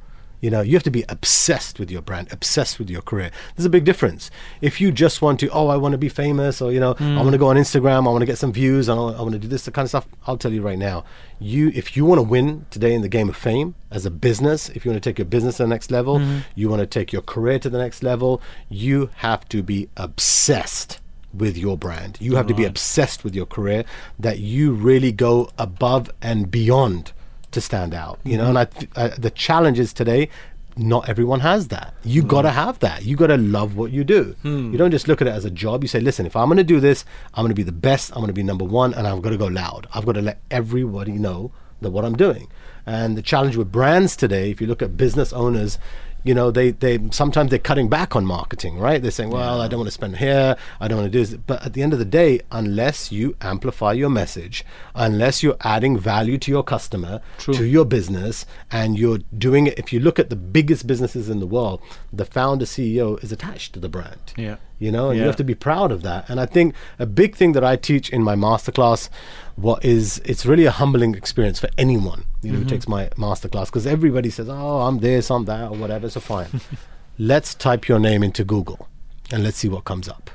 You 0.44 0.50
know, 0.50 0.60
you 0.60 0.74
have 0.74 0.84
to 0.84 0.92
be 0.92 1.06
obsessed 1.08 1.80
with 1.80 1.90
your 1.90 2.02
brand, 2.02 2.28
obsessed 2.30 2.78
with 2.78 2.90
your 2.90 3.02
career. 3.02 3.32
There's 3.56 3.66
a 3.66 3.70
big 3.70 3.86
difference. 3.86 4.30
If 4.60 4.82
you 4.82 4.92
just 4.92 5.22
want 5.22 5.40
to, 5.40 5.48
oh, 5.52 5.70
I 5.70 5.78
want 5.78 5.94
to 5.94 5.98
be 5.98 6.10
famous, 6.10 6.62
or 6.62 6.74
you 6.74 6.82
know, 6.82 6.98
I 7.00 7.16
want 7.16 7.32
to 7.32 7.38
go 7.38 7.48
on 7.48 7.56
Instagram, 7.56 8.00
I 8.08 8.12
want 8.12 8.24
to 8.24 8.26
get 8.26 8.38
some 8.38 8.52
views, 8.52 8.90
and 8.90 9.00
I 9.00 9.22
want 9.22 9.32
to 9.32 9.40
do 9.40 9.48
this, 9.48 9.64
the 9.64 9.72
kind 9.72 9.86
of 9.86 9.90
stuff. 9.90 10.06
I'll 10.28 10.38
tell 10.38 10.52
you 10.52 10.62
right 10.62 10.78
now, 10.78 11.06
you 11.40 11.72
if 11.74 11.96
you 11.96 12.04
want 12.04 12.20
to 12.20 12.24
win 12.24 12.66
today 12.72 12.94
in 12.94 13.02
the 13.02 13.08
game 13.08 13.30
of 13.30 13.38
fame 13.38 13.76
as 13.90 14.06
a 14.06 14.12
business, 14.12 14.68
if 14.68 14.84
you 14.84 14.92
want 14.92 15.02
to 15.02 15.10
take 15.10 15.18
your 15.18 15.28
business 15.28 15.58
to 15.58 15.64
the 15.64 15.70
next 15.70 15.92
level, 15.92 16.22
you 16.56 16.68
want 16.68 16.82
to 16.82 16.88
take 16.88 17.14
your 17.14 17.22
career 17.22 17.58
to 17.60 17.70
the 17.70 17.78
next 17.78 18.04
level, 18.04 18.42
you 18.68 19.12
have 19.18 19.48
to 19.48 19.64
be 19.64 19.88
obsessed 19.96 21.00
with 21.34 21.58
your 21.58 21.78
brand. 21.78 22.18
You 22.22 22.36
have 22.36 22.48
to 22.48 22.54
be 22.54 22.66
obsessed 22.66 23.24
with 23.24 23.36
your 23.36 23.46
career 23.46 23.86
that 24.20 24.40
you 24.40 24.74
really 24.74 25.12
go 25.12 25.50
above 25.58 26.12
and 26.22 26.50
beyond 26.50 27.12
to 27.52 27.62
stand 27.62 27.94
out. 27.94 28.20
You 28.24 28.38
know, 28.38 28.44
mm-hmm. 28.44 28.50
and 28.50 28.60
I, 28.60 28.66
th- 28.66 28.92
I 28.96 29.08
the 29.10 29.32
challenge 29.32 29.80
is 29.80 29.94
today. 29.94 30.30
Not 30.76 31.08
everyone 31.08 31.42
has 31.42 31.68
that. 31.68 31.94
You 32.04 32.24
mm. 32.24 32.28
got 32.28 32.42
to 32.42 32.50
have 32.50 32.80
that. 32.80 33.04
You 33.04 33.16
got 33.16 33.28
to 33.28 33.38
love 33.38 33.78
what 33.78 33.92
you 33.92 34.04
do. 34.04 34.36
Hmm. 34.42 34.72
You 34.72 34.80
don't 34.80 34.90
just 34.90 35.08
look 35.08 35.22
at 35.22 35.28
it 35.28 35.30
as 35.30 35.46
a 35.46 35.52
job. 35.52 35.84
You 35.84 35.88
say, 35.88 36.00
"Listen, 36.00 36.26
if 36.26 36.36
I'm 36.36 36.48
going 36.48 36.58
to 36.58 36.64
do 36.64 36.80
this, 36.80 37.06
I'm 37.36 37.44
going 37.44 37.52
to 37.52 37.56
be 37.56 37.62
the 37.62 37.72
best. 37.72 38.10
I'm 38.12 38.22
going 38.22 38.28
to 38.28 38.34
be 38.34 38.42
number 38.42 38.66
one, 38.66 38.92
and 38.92 39.06
I've 39.06 39.22
got 39.22 39.30
to 39.30 39.38
go 39.38 39.46
loud. 39.46 39.86
I've 39.94 40.04
got 40.04 40.14
to 40.14 40.22
let 40.24 40.40
everybody 40.50 41.12
know 41.12 41.52
that 41.82 41.92
what 41.92 42.06
I'm 42.06 42.16
doing." 42.16 42.48
And 42.88 43.16
the 43.16 43.22
challenge 43.22 43.56
with 43.56 43.72
brands 43.72 44.16
today, 44.16 44.50
if 44.50 44.60
you 44.62 44.66
look 44.66 44.82
at 44.82 44.98
business 44.98 45.32
owners, 45.32 45.78
you 46.24 46.34
know 46.34 46.52
they 46.52 46.72
they 46.72 47.00
sometimes 47.12 47.50
they're 47.50 47.60
cutting 47.60 47.90
back 47.90 48.16
on 48.16 48.26
marketing 48.26 48.78
right? 48.80 49.02
They're 49.02 49.12
saying 49.12 49.30
well 49.30 49.62
i 49.62 49.68
don't 49.68 49.80
want 49.80 49.88
to 49.88 49.92
spend 49.92 50.18
here. 50.18 50.56
I 50.80 50.88
don't 50.88 50.98
want 51.00 51.12
to 51.12 51.18
do 51.18 51.26
this. 51.26 51.38
But 51.38 51.66
at 51.66 51.74
the 51.74 51.82
end 51.82 51.94
of 51.94 52.00
the 52.00 52.06
day 52.06 52.42
unless 52.52 53.12
you 53.12 53.36
amplify 53.42 53.94
your 53.94 54.10
message 54.10 54.66
unless 54.96 55.44
you're 55.44 55.58
adding 55.62 55.98
value 55.98 56.38
to 56.40 56.52
your 56.52 56.64
customer 56.64 57.22
to 57.58 57.66
your 57.66 57.86
business 57.86 58.46
and 58.72 58.98
you're 58.98 59.20
doing 59.38 59.68
it 59.68 59.78
if 59.78 59.92
you 59.94 60.00
look 60.00 60.20
at 60.20 60.30
the 60.30 60.36
biggest 60.36 60.88
businesses 60.88 61.30
in 61.30 61.40
the 61.40 61.48
world 61.48 61.82
the 62.12 62.26
founder 62.26 62.66
ceo 62.66 63.22
is 63.24 63.32
attached 63.32 63.74
to 63.74 63.80
the 63.80 63.90
brand. 63.90 64.34
Yeah. 64.38 64.58
You 64.84 64.92
know 64.92 65.10
and 65.10 65.20
you 65.20 65.26
have 65.26 65.36
to 65.44 65.44
be 65.54 65.56
proud 65.56 65.92
of 65.92 66.02
that 66.10 66.30
and 66.30 66.40
i 66.40 66.46
think 66.46 66.76
a 67.00 67.06
big 67.22 67.36
thing 67.36 67.52
that 67.54 67.64
i 67.64 67.76
teach 67.76 68.10
in 68.10 68.22
my 68.30 68.36
masterclass 68.36 69.10
what 69.56 69.84
is 69.96 70.22
it's 70.26 70.46
really 70.46 70.66
a 70.66 70.72
humbling 70.72 71.16
experience 71.16 71.60
for 71.60 71.70
anyone 71.78 72.26
you 72.42 72.52
know 72.52 72.60
who 72.60 72.66
takes 72.66 72.88
my 72.88 73.04
masterclass 73.26 73.68
because 73.68 73.88
everybody 73.88 74.30
says 74.30 74.48
oh 74.50 74.82
i'm 74.88 74.98
this 75.00 75.32
i'm 75.32 75.46
that 75.46 75.72
or 75.72 75.78
whatever 75.78 76.10
so 76.10 76.20
fine 76.20 76.48
let's 77.18 77.56
type 77.56 77.88
your 77.88 78.00
name 78.00 78.22
into 78.24 78.44
google 78.44 78.88
and 79.32 79.44
let's 79.44 79.58
see 79.58 79.70
what 79.70 79.84
comes 79.84 80.08
up. 80.08 80.30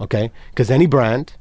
Okay? 0.00 0.30
Because 0.50 0.70
any 0.70 0.86
brand, 0.86 1.34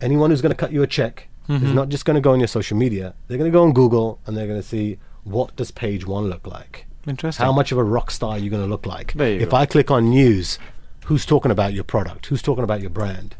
anyone 0.00 0.30
who's 0.30 0.42
going 0.42 0.50
to 0.52 0.56
cut 0.56 0.72
you 0.72 0.82
a 0.82 0.86
check 0.86 1.28
Mm-hmm. 1.48 1.66
is 1.66 1.72
not 1.74 1.90
just 1.90 2.06
going 2.06 2.14
to 2.14 2.22
go 2.22 2.32
on 2.32 2.40
your 2.40 2.48
social 2.48 2.74
media. 2.74 3.12
They're 3.28 3.36
going 3.36 3.52
to 3.52 3.54
go 3.54 3.64
on 3.64 3.74
Google 3.74 4.18
and 4.26 4.34
they're 4.34 4.46
going 4.46 4.62
to 4.62 4.66
see 4.66 4.98
what 5.24 5.54
does 5.56 5.70
page 5.70 6.06
one 6.06 6.30
look 6.30 6.46
like. 6.46 6.86
Interesting. 7.06 7.44
How 7.44 7.52
much 7.52 7.70
of 7.70 7.76
a 7.76 7.84
rock 7.84 8.10
star 8.10 8.30
are 8.30 8.38
you 8.38 8.48
going 8.48 8.62
to 8.62 8.66
look 8.66 8.86
like? 8.86 9.14
If 9.42 9.50
go. 9.50 9.56
I 9.58 9.66
click 9.66 9.90
on 9.90 10.08
news, 10.08 10.58
who's 11.04 11.24
talking 11.26 11.50
about 11.50 11.72
your 11.72 11.84
product? 11.84 12.26
Who's 12.26 12.42
talking 12.42 12.64
about 12.64 12.80
your 12.80 12.90
brand? 12.90 13.34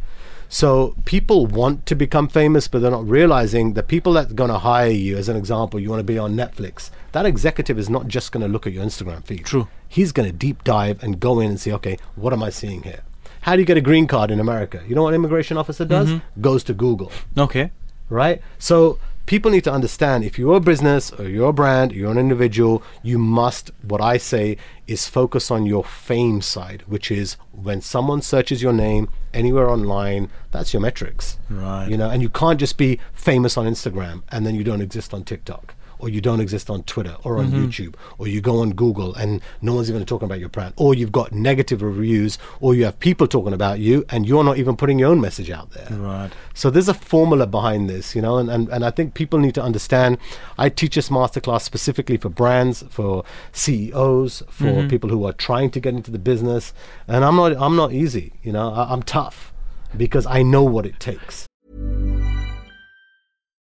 So 0.49 0.95
people 1.05 1.47
want 1.47 1.85
to 1.87 1.95
become 1.95 2.29
famous, 2.29 2.69
but 2.69 2.81
they're 2.83 2.91
not 2.91 3.09
realizing 3.09 3.73
the 3.73 3.83
people 3.83 4.13
that's 4.13 4.33
going 4.33 4.51
to 4.51 4.59
hire 4.59 4.91
you, 4.91 5.17
as 5.17 5.29
an 5.29 5.37
example, 5.37 5.81
you 5.81 5.91
want 5.91 6.01
to 6.01 6.05
be 6.05 6.19
on 6.19 6.35
Netflix. 6.37 6.91
That 7.13 7.27
executive 7.27 7.79
is 7.79 7.91
not 7.91 8.07
just 8.07 8.31
going 8.31 8.43
to 8.43 8.49
look 8.49 8.67
at 8.67 8.73
your 8.73 8.85
Instagram 8.85 9.25
feed. 9.25 9.47
True. 9.47 9.67
He's 9.89 10.13
going 10.13 10.29
to 10.31 10.33
deep 10.37 10.63
dive 10.63 11.03
and 11.03 11.19
go 11.19 11.41
in 11.41 11.51
and 11.51 11.61
see, 11.61 11.73
okay, 11.73 11.99
what 12.15 12.33
am 12.33 12.43
I 12.43 12.51
seeing 12.51 12.83
here? 12.83 13.01
How 13.41 13.55
do 13.57 13.61
you 13.61 13.67
get 13.67 13.77
a 13.77 13.81
green 13.81 14.07
card 14.07 14.31
in 14.31 14.39
America? 14.41 14.83
You 14.87 14.95
know 14.95 15.03
what 15.03 15.09
an 15.11 15.17
immigration 15.17 15.57
officer 15.57 15.85
does? 15.85 16.09
Mm-hmm. 16.09 16.41
Goes 16.41 16.63
to 16.65 16.75
Google 16.75 17.11
Okay. 17.37 17.71
right? 18.09 18.41
So 18.59 18.99
people 19.27 19.51
need 19.51 19.65
to 19.65 19.73
understand 19.73 20.25
if 20.25 20.39
you're 20.39 20.57
a 20.57 20.61
business 20.61 21.13
or 21.13 21.29
you're 21.29 21.51
a 21.51 21.53
brand, 21.53 21.93
you're 21.93 22.11
an 22.11 22.19
individual, 22.19 22.83
you 23.03 23.19
must, 23.19 23.71
what 23.83 24.01
I 24.01 24.17
say, 24.19 24.57
is 24.87 25.09
focus 25.09 25.51
on 25.51 25.67
your 25.67 25.85
fame 25.85 26.41
side, 26.41 26.83
which 26.87 27.11
is 27.11 27.37
when 27.53 27.81
someone 27.81 28.21
searches 28.23 28.63
your 28.63 28.73
name 28.73 29.09
anywhere 29.33 29.71
online, 29.71 30.31
that's 30.51 30.73
your 30.73 30.83
metrics. 30.83 31.39
Right. 31.49 31.89
You 31.89 31.97
know, 31.97 32.11
and 32.11 32.23
you 32.23 32.29
can't 32.29 32.61
just 32.61 32.77
be 32.77 33.01
famous 33.13 33.57
on 33.57 33.67
Instagram 33.67 34.23
and 34.31 34.47
then 34.47 34.55
you 34.55 34.65
don't 34.65 34.83
exist 34.83 35.15
on 35.15 35.25
TikTok. 35.25 35.75
Or 36.05 36.11
you 36.11 36.21
don't 36.21 36.41
exist 36.41 36.69
on 36.69 36.83
Twitter 36.83 37.17
or 37.25 37.39
on 37.39 37.47
mm-hmm. 37.47 37.65
YouTube, 37.65 37.95
or 38.19 38.29
you 38.29 38.43
go 38.43 38.61
on 38.61 38.73
Google 38.73 39.15
and 39.15 39.41
no 39.63 39.73
one's 39.73 39.89
even 39.89 40.05
talking 40.05 40.27
about 40.27 40.39
your 40.39 40.51
brand, 40.51 40.75
or 40.77 40.95
you've 40.95 41.13
got 41.13 41.33
negative 41.33 41.81
reviews, 41.81 42.37
or 42.61 42.75
you 42.75 42.85
have 42.85 42.99
people 43.01 43.27
talking 43.27 43.55
about 43.55 43.79
you 43.79 44.05
and 44.11 44.29
you're 44.29 44.45
not 44.45 44.59
even 44.59 44.77
putting 44.77 44.99
your 44.99 45.09
own 45.09 45.19
message 45.19 45.51
out 45.51 45.71
there. 45.71 45.89
Right. 45.99 46.31
So 46.53 46.69
there's 46.69 46.91
a 46.91 46.95
formula 46.95 47.47
behind 47.47 47.89
this, 47.89 48.15
you 48.15 48.21
know, 48.21 48.37
and, 48.37 48.51
and, 48.51 48.69
and 48.69 48.85
I 48.85 48.91
think 48.91 49.15
people 49.15 49.39
need 49.39 49.55
to 49.55 49.63
understand. 49.63 50.19
I 50.59 50.69
teach 50.69 50.97
this 50.97 51.09
masterclass 51.09 51.63
specifically 51.63 52.19
for 52.19 52.29
brands, 52.29 52.85
for 52.91 53.25
CEOs, 53.53 54.43
for 54.51 54.65
mm-hmm. 54.65 54.89
people 54.89 55.09
who 55.09 55.25
are 55.25 55.33
trying 55.33 55.71
to 55.71 55.81
get 55.81 55.95
into 55.95 56.11
the 56.11 56.19
business, 56.19 56.75
and 57.09 57.25
I'm 57.25 57.37
not 57.37 57.57
I'm 57.57 57.77
not 57.77 57.93
easy, 57.93 58.35
you 58.43 58.53
know, 58.53 58.75
I, 58.75 58.93
I'm 58.93 59.03
tough 59.03 59.55
because 59.97 60.27
I 60.27 60.43
know 60.43 60.65
what 60.65 60.85
it 60.85 61.01
takes. 61.01 61.47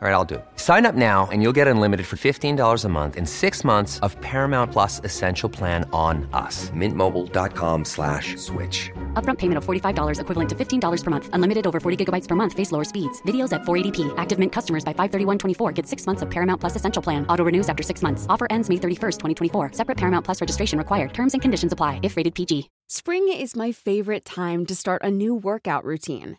All 0.00 0.08
right, 0.08 0.14
I'll 0.14 0.24
do 0.24 0.36
it. 0.36 0.44
Sign 0.56 0.86
up 0.86 0.94
now 0.94 1.28
and 1.30 1.42
you'll 1.42 1.52
get 1.60 1.68
unlimited 1.68 2.06
for 2.06 2.16
$15 2.16 2.84
a 2.84 2.88
month 2.88 3.18
in 3.18 3.26
six 3.26 3.62
months 3.62 3.98
of 3.98 4.18
Paramount 4.22 4.72
Plus 4.72 5.02
Essential 5.04 5.50
Plan 5.50 5.86
on 5.92 6.26
us. 6.32 6.70
Mintmobile.com 6.70 7.84
slash 7.84 8.34
switch. 8.38 8.90
Upfront 9.12 9.36
payment 9.36 9.58
of 9.58 9.66
$45 9.66 10.20
equivalent 10.22 10.48
to 10.48 10.56
$15 10.56 11.04
per 11.04 11.10
month. 11.10 11.28
Unlimited 11.34 11.66
over 11.66 11.80
40 11.80 12.02
gigabytes 12.02 12.26
per 12.26 12.34
month. 12.34 12.54
Face 12.54 12.72
lower 12.72 12.82
speeds. 12.82 13.20
Videos 13.26 13.52
at 13.52 13.60
480p. 13.64 14.14
Active 14.16 14.38
Mint 14.38 14.52
customers 14.52 14.86
by 14.86 14.94
531.24 14.94 15.74
get 15.74 15.86
six 15.86 16.06
months 16.06 16.22
of 16.22 16.30
Paramount 16.30 16.62
Plus 16.62 16.76
Essential 16.76 17.02
Plan. 17.02 17.26
Auto 17.26 17.44
renews 17.44 17.68
after 17.68 17.82
six 17.82 18.00
months. 18.00 18.24
Offer 18.30 18.46
ends 18.48 18.70
May 18.70 18.76
31st, 18.76 19.18
2024. 19.52 19.72
Separate 19.74 19.98
Paramount 19.98 20.24
Plus 20.24 20.40
registration 20.40 20.78
required. 20.78 21.12
Terms 21.12 21.34
and 21.34 21.42
conditions 21.42 21.74
apply 21.74 22.00
if 22.02 22.16
rated 22.16 22.34
PG. 22.34 22.70
Spring 22.88 23.28
is 23.28 23.54
my 23.54 23.70
favorite 23.70 24.24
time 24.24 24.64
to 24.64 24.74
start 24.74 25.02
a 25.04 25.10
new 25.10 25.34
workout 25.34 25.84
routine. 25.84 26.38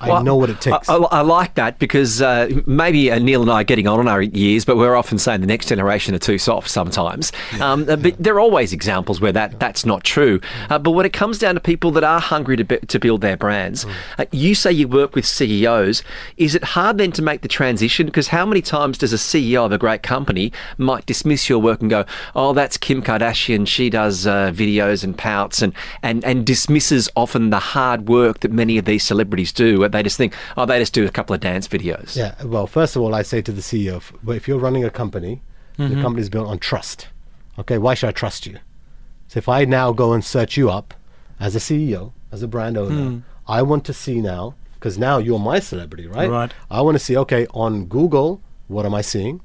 I 0.00 0.08
Well, 0.08 0.24
know 0.24 0.36
what 0.36 0.50
it 0.50 0.60
takes. 0.60 0.88
I, 0.88 0.96
I, 0.96 1.18
I 1.18 1.20
like 1.20 1.54
that 1.54 1.78
because 1.78 2.20
uh, 2.20 2.48
maybe 2.66 3.10
uh, 3.10 3.18
Neeil 3.18 3.42
and 3.42 3.50
I 3.50 3.60
are 3.60 3.64
getting 3.64 3.86
on 3.86 4.00
in 4.00 4.08
our 4.08 4.22
years, 4.22 4.64
but 4.64 4.76
we're 4.76 4.96
often 4.96 5.18
saying 5.18 5.40
the 5.40 5.46
next 5.46 5.68
generation 5.68 6.14
are 6.14 6.18
too 6.18 6.38
soft 6.38 6.68
sometimes. 6.68 7.32
Um, 7.60 7.88
uh, 7.88 7.96
but 7.96 8.16
there 8.18 8.34
are 8.34 8.40
always 8.40 8.72
examples 8.72 9.20
where 9.20 9.32
that, 9.32 9.58
that's 9.60 9.86
not 9.86 10.04
true. 10.04 10.40
Uh, 10.68 10.78
but 10.78 10.90
when 10.92 11.06
it 11.06 11.12
comes 11.12 11.38
down 11.38 11.54
to 11.54 11.60
people 11.60 11.90
that 11.92 12.04
are 12.04 12.20
hungry 12.20 12.56
to, 12.56 12.64
be, 12.64 12.78
to 12.78 12.98
build 12.98 13.20
their 13.20 13.36
brands, 13.36 13.86
uh, 14.18 14.24
you 14.32 14.54
say 14.54 14.72
you 14.72 14.88
work 14.88 15.14
with 15.14 15.26
CEOs. 15.26 16.02
Is 16.36 16.54
it 16.54 16.64
hard 16.64 16.98
then 16.98 17.12
to 17.12 17.22
make 17.22 17.42
the 17.42 17.48
transition? 17.48 18.06
Because 18.06 18.28
how 18.28 18.44
many 18.44 18.62
times 18.62 18.98
does 18.98 19.12
a 19.12 19.16
CEO 19.16 19.64
of 19.64 19.72
a 19.72 19.78
great 19.78 20.02
company 20.02 20.52
might 20.76 21.06
dismiss 21.06 21.48
your 21.48 21.60
work 21.60 21.80
and 21.80 21.88
go, 21.88 22.04
oh, 22.34 22.52
that's 22.52 22.76
Kim 22.76 23.02
Kardashian, 23.02 23.66
she 23.66 23.90
does 23.90 24.26
uh, 24.26 24.50
videos 24.50 25.04
and 25.04 25.16
pouts, 25.16 25.62
and, 25.62 25.72
and, 26.02 26.24
and 26.24 26.44
dismisses 26.44 27.08
often 27.16 27.50
the 27.50 27.58
hard 27.58 28.08
work 28.08 28.40
that 28.40 28.50
many 28.50 28.76
of 28.76 28.84
these 28.84 29.04
celebrities 29.04 29.52
do. 29.52 29.73
They 29.78 30.02
just 30.02 30.16
think, 30.16 30.34
oh, 30.56 30.66
they 30.66 30.78
just 30.78 30.92
do 30.92 31.06
a 31.06 31.10
couple 31.10 31.34
of 31.34 31.40
dance 31.40 31.68
videos. 31.68 32.16
Yeah, 32.16 32.34
well, 32.44 32.66
first 32.66 32.96
of 32.96 33.02
all, 33.02 33.14
I 33.14 33.22
say 33.22 33.42
to 33.42 33.52
the 33.52 33.60
CEO, 33.60 33.96
if, 33.96 34.12
if 34.28 34.48
you're 34.48 34.58
running 34.58 34.84
a 34.84 34.90
company, 34.90 35.42
the 35.76 35.84
mm-hmm. 35.84 36.02
company 36.02 36.22
is 36.22 36.30
built 36.30 36.48
on 36.48 36.58
trust. 36.58 37.08
Okay, 37.58 37.78
why 37.78 37.94
should 37.94 38.08
I 38.08 38.12
trust 38.12 38.46
you? 38.46 38.58
So 39.28 39.38
if 39.38 39.48
I 39.48 39.64
now 39.64 39.92
go 39.92 40.12
and 40.12 40.24
search 40.24 40.56
you 40.56 40.70
up 40.70 40.94
as 41.40 41.56
a 41.56 41.58
CEO, 41.58 42.12
as 42.32 42.42
a 42.42 42.48
brand 42.48 42.76
owner, 42.76 43.10
hmm. 43.10 43.18
I 43.46 43.62
want 43.62 43.84
to 43.86 43.92
see 43.92 44.20
now, 44.20 44.54
because 44.74 44.98
now 44.98 45.18
you're 45.18 45.38
my 45.38 45.60
celebrity, 45.60 46.06
right? 46.06 46.30
Right. 46.30 46.52
I 46.70 46.80
want 46.82 46.94
to 46.96 46.98
see, 46.98 47.16
okay, 47.16 47.46
on 47.54 47.86
Google, 47.86 48.40
what 48.68 48.86
am 48.86 48.94
I 48.94 49.00
seeing? 49.02 49.40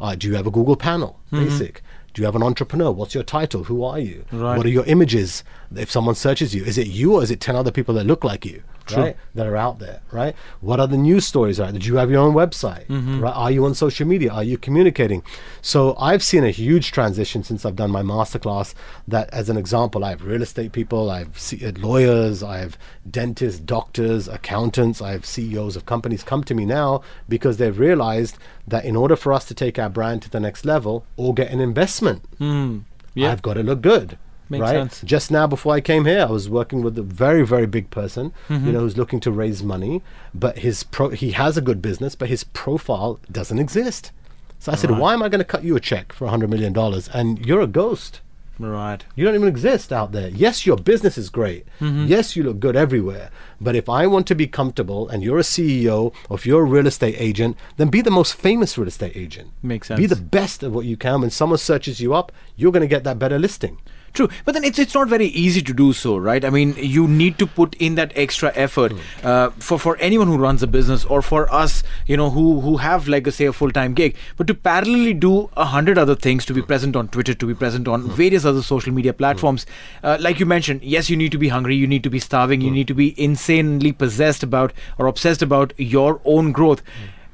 Uh, 0.00 0.14
do 0.14 0.28
you 0.28 0.34
have 0.34 0.46
a 0.46 0.50
Google 0.50 0.76
panel? 0.76 1.18
Mm-hmm. 1.32 1.44
Basic. 1.44 1.82
Do 2.14 2.22
you 2.22 2.26
have 2.26 2.36
an 2.36 2.42
entrepreneur? 2.42 2.90
What's 2.90 3.14
your 3.14 3.24
title? 3.24 3.64
Who 3.64 3.84
are 3.84 3.98
you? 3.98 4.24
Right. 4.32 4.56
What 4.56 4.66
are 4.66 4.70
your 4.70 4.86
images? 4.86 5.44
If 5.74 5.90
someone 5.90 6.14
searches 6.14 6.54
you, 6.54 6.64
is 6.64 6.78
it 6.78 6.86
you 6.86 7.14
or 7.14 7.22
is 7.22 7.30
it 7.30 7.40
10 7.40 7.54
other 7.54 7.70
people 7.70 7.94
that 7.94 8.04
look 8.04 8.24
like 8.24 8.44
you? 8.44 8.62
True. 8.88 9.02
Right? 9.02 9.16
That 9.34 9.46
are 9.46 9.56
out 9.56 9.78
there, 9.78 10.00
right? 10.12 10.34
What 10.60 10.80
are 10.80 10.86
the 10.86 10.96
news 10.96 11.26
stories 11.26 11.60
are? 11.60 11.70
Did 11.70 11.84
you 11.86 11.96
have 11.96 12.10
your 12.10 12.20
own 12.20 12.34
website? 12.34 12.86
Mm-hmm. 12.86 13.20
Right? 13.20 13.34
Are 13.36 13.50
you 13.50 13.64
on 13.64 13.74
social 13.74 14.06
media? 14.06 14.32
Are 14.32 14.42
you 14.42 14.58
communicating? 14.58 15.22
So 15.62 15.94
I've 15.98 16.22
seen 16.22 16.42
a 16.44 16.50
huge 16.50 16.90
transition 16.92 17.42
since 17.44 17.64
I've 17.64 17.76
done 17.76 17.90
my 17.90 18.02
masterclass. 18.02 18.74
That, 19.06 19.28
as 19.32 19.48
an 19.48 19.56
example, 19.56 20.04
I 20.04 20.10
have 20.10 20.24
real 20.24 20.42
estate 20.42 20.72
people, 20.72 21.10
I 21.10 21.18
have 21.20 21.38
C- 21.38 21.64
uh, 21.66 21.72
lawyers, 21.78 22.42
I 22.42 22.58
have 22.58 22.76
dentists, 23.10 23.60
doctors, 23.60 24.26
accountants, 24.28 25.00
I 25.02 25.12
have 25.12 25.24
CEOs 25.26 25.76
of 25.76 25.86
companies 25.86 26.22
come 26.22 26.42
to 26.44 26.54
me 26.54 26.64
now 26.64 27.02
because 27.28 27.58
they've 27.58 27.78
realized 27.78 28.38
that 28.66 28.84
in 28.84 28.96
order 28.96 29.16
for 29.16 29.32
us 29.32 29.44
to 29.46 29.54
take 29.54 29.78
our 29.78 29.88
brand 29.88 30.22
to 30.22 30.30
the 30.30 30.40
next 30.40 30.64
level 30.64 31.04
or 31.16 31.34
get 31.34 31.50
an 31.50 31.60
investment, 31.60 32.22
Hmm. 32.38 32.78
Yeah. 33.14 33.32
I've 33.32 33.42
got 33.42 33.54
to 33.54 33.62
look 33.62 33.80
good. 33.80 34.16
Makes 34.50 34.62
right? 34.62 34.72
sense. 34.72 35.02
Just 35.02 35.30
now, 35.30 35.46
before 35.46 35.74
I 35.74 35.80
came 35.80 36.04
here, 36.06 36.22
I 36.22 36.30
was 36.30 36.48
working 36.48 36.82
with 36.82 36.96
a 36.98 37.02
very, 37.02 37.44
very 37.46 37.66
big 37.66 37.90
person, 37.90 38.32
Mm-hmm. 38.48 38.66
you 38.66 38.72
know, 38.72 38.80
who's 38.80 38.96
looking 38.96 39.20
to 39.20 39.30
raise 39.30 39.62
money, 39.62 40.02
but 40.34 40.58
his 40.58 40.82
pro- 40.84 41.10
he 41.10 41.32
has 41.32 41.56
a 41.56 41.60
good 41.60 41.82
business, 41.82 42.14
but 42.14 42.28
his 42.28 42.44
profile 42.44 43.20
doesn't 43.30 43.58
exist. 43.58 44.10
So 44.58 44.72
I 44.72 44.74
said, 44.74 44.90
why 44.90 45.12
am 45.14 45.22
I 45.22 45.28
going 45.28 45.38
to 45.38 45.44
cut 45.44 45.62
you 45.62 45.76
a 45.76 45.80
check 45.80 46.12
for 46.12 46.24
a 46.24 46.30
hundred 46.30 46.50
million 46.50 46.72
dollars 46.72 47.08
and 47.12 47.44
you're 47.46 47.60
a 47.60 47.66
ghost? 47.68 48.20
Right. 48.58 49.04
You 49.14 49.24
don't 49.24 49.36
even 49.36 49.46
exist 49.46 49.92
out 49.92 50.10
there. 50.10 50.30
Yes, 50.30 50.66
your 50.66 50.76
business 50.76 51.16
is 51.16 51.30
great. 51.30 51.64
Mm-hmm. 51.80 52.06
Yes, 52.06 52.34
you 52.34 52.42
look 52.42 52.58
good 52.58 52.74
everywhere. 52.74 53.30
But 53.60 53.76
if 53.76 53.88
I 53.88 54.08
want 54.08 54.26
to 54.26 54.34
be 54.34 54.48
comfortable 54.48 55.08
and 55.08 55.22
you're 55.22 55.38
a 55.38 55.42
CEO 55.42 56.12
or 56.28 56.36
if 56.36 56.44
you're 56.44 56.62
a 56.62 56.64
real 56.64 56.88
estate 56.88 57.14
agent, 57.18 57.56
then 57.76 57.86
be 57.88 58.00
the 58.00 58.10
most 58.10 58.34
famous 58.34 58.76
real 58.76 58.88
estate 58.88 59.16
agent. 59.16 59.50
Makes 59.62 59.86
sense. 59.88 60.00
Be 60.00 60.06
the 60.06 60.16
best 60.16 60.64
at 60.64 60.72
what 60.72 60.86
you 60.86 60.96
can. 60.96 61.20
When 61.20 61.30
someone 61.30 61.58
searches 61.58 62.00
you 62.00 62.14
up, 62.14 62.32
you're 62.56 62.72
going 62.72 62.80
to 62.80 62.88
get 62.88 63.04
that 63.04 63.20
better 63.20 63.38
listing. 63.38 63.78
True, 64.14 64.28
but 64.44 64.52
then 64.54 64.64
it's 64.64 64.78
it's 64.78 64.94
not 64.94 65.08
very 65.08 65.26
easy 65.26 65.60
to 65.62 65.72
do 65.72 65.92
so, 65.92 66.16
right? 66.16 66.44
I 66.44 66.50
mean, 66.50 66.74
you 66.76 67.06
need 67.06 67.38
to 67.38 67.46
put 67.46 67.74
in 67.76 67.94
that 67.96 68.12
extra 68.16 68.52
effort 68.54 68.92
uh, 69.22 69.50
for 69.58 69.78
for 69.78 69.96
anyone 69.98 70.26
who 70.26 70.38
runs 70.38 70.62
a 70.62 70.66
business 70.66 71.04
or 71.04 71.20
for 71.22 71.52
us, 71.52 71.82
you 72.06 72.16
know, 72.16 72.30
who 72.30 72.60
who 72.60 72.78
have 72.78 73.06
like 73.06 73.26
a, 73.26 73.32
say 73.32 73.44
a 73.46 73.52
full 73.52 73.70
time 73.70 73.94
gig, 73.94 74.16
but 74.36 74.46
to 74.46 74.54
parallelly 74.54 75.18
do 75.18 75.50
a 75.56 75.66
hundred 75.66 75.98
other 75.98 76.14
things 76.14 76.44
to 76.46 76.54
be 76.54 76.62
present 76.62 76.96
on 76.96 77.08
Twitter, 77.08 77.34
to 77.34 77.46
be 77.46 77.54
present 77.54 77.86
on 77.86 78.08
various 78.22 78.44
other 78.44 78.62
social 78.62 78.92
media 78.92 79.12
platforms, 79.12 79.66
uh, 80.02 80.16
like 80.20 80.40
you 80.40 80.46
mentioned. 80.46 80.82
Yes, 80.82 81.10
you 81.10 81.16
need 81.16 81.32
to 81.32 81.38
be 81.38 81.48
hungry, 81.48 81.76
you 81.76 81.86
need 81.86 82.02
to 82.02 82.10
be 82.10 82.18
starving, 82.18 82.60
you 82.60 82.70
need 82.70 82.88
to 82.88 82.94
be 82.94 83.14
insanely 83.20 83.92
possessed 83.92 84.42
about 84.42 84.72
or 84.96 85.06
obsessed 85.06 85.42
about 85.42 85.72
your 85.76 86.20
own 86.24 86.50
growth, 86.52 86.82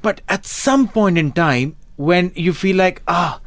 but 0.01 0.21
at 0.27 0.45
some 0.45 0.87
point 0.87 1.17
in 1.17 1.31
time 1.31 1.75
when 1.95 2.31
you 2.35 2.53
feel 2.53 2.75
like 2.75 3.01
ah 3.07 3.39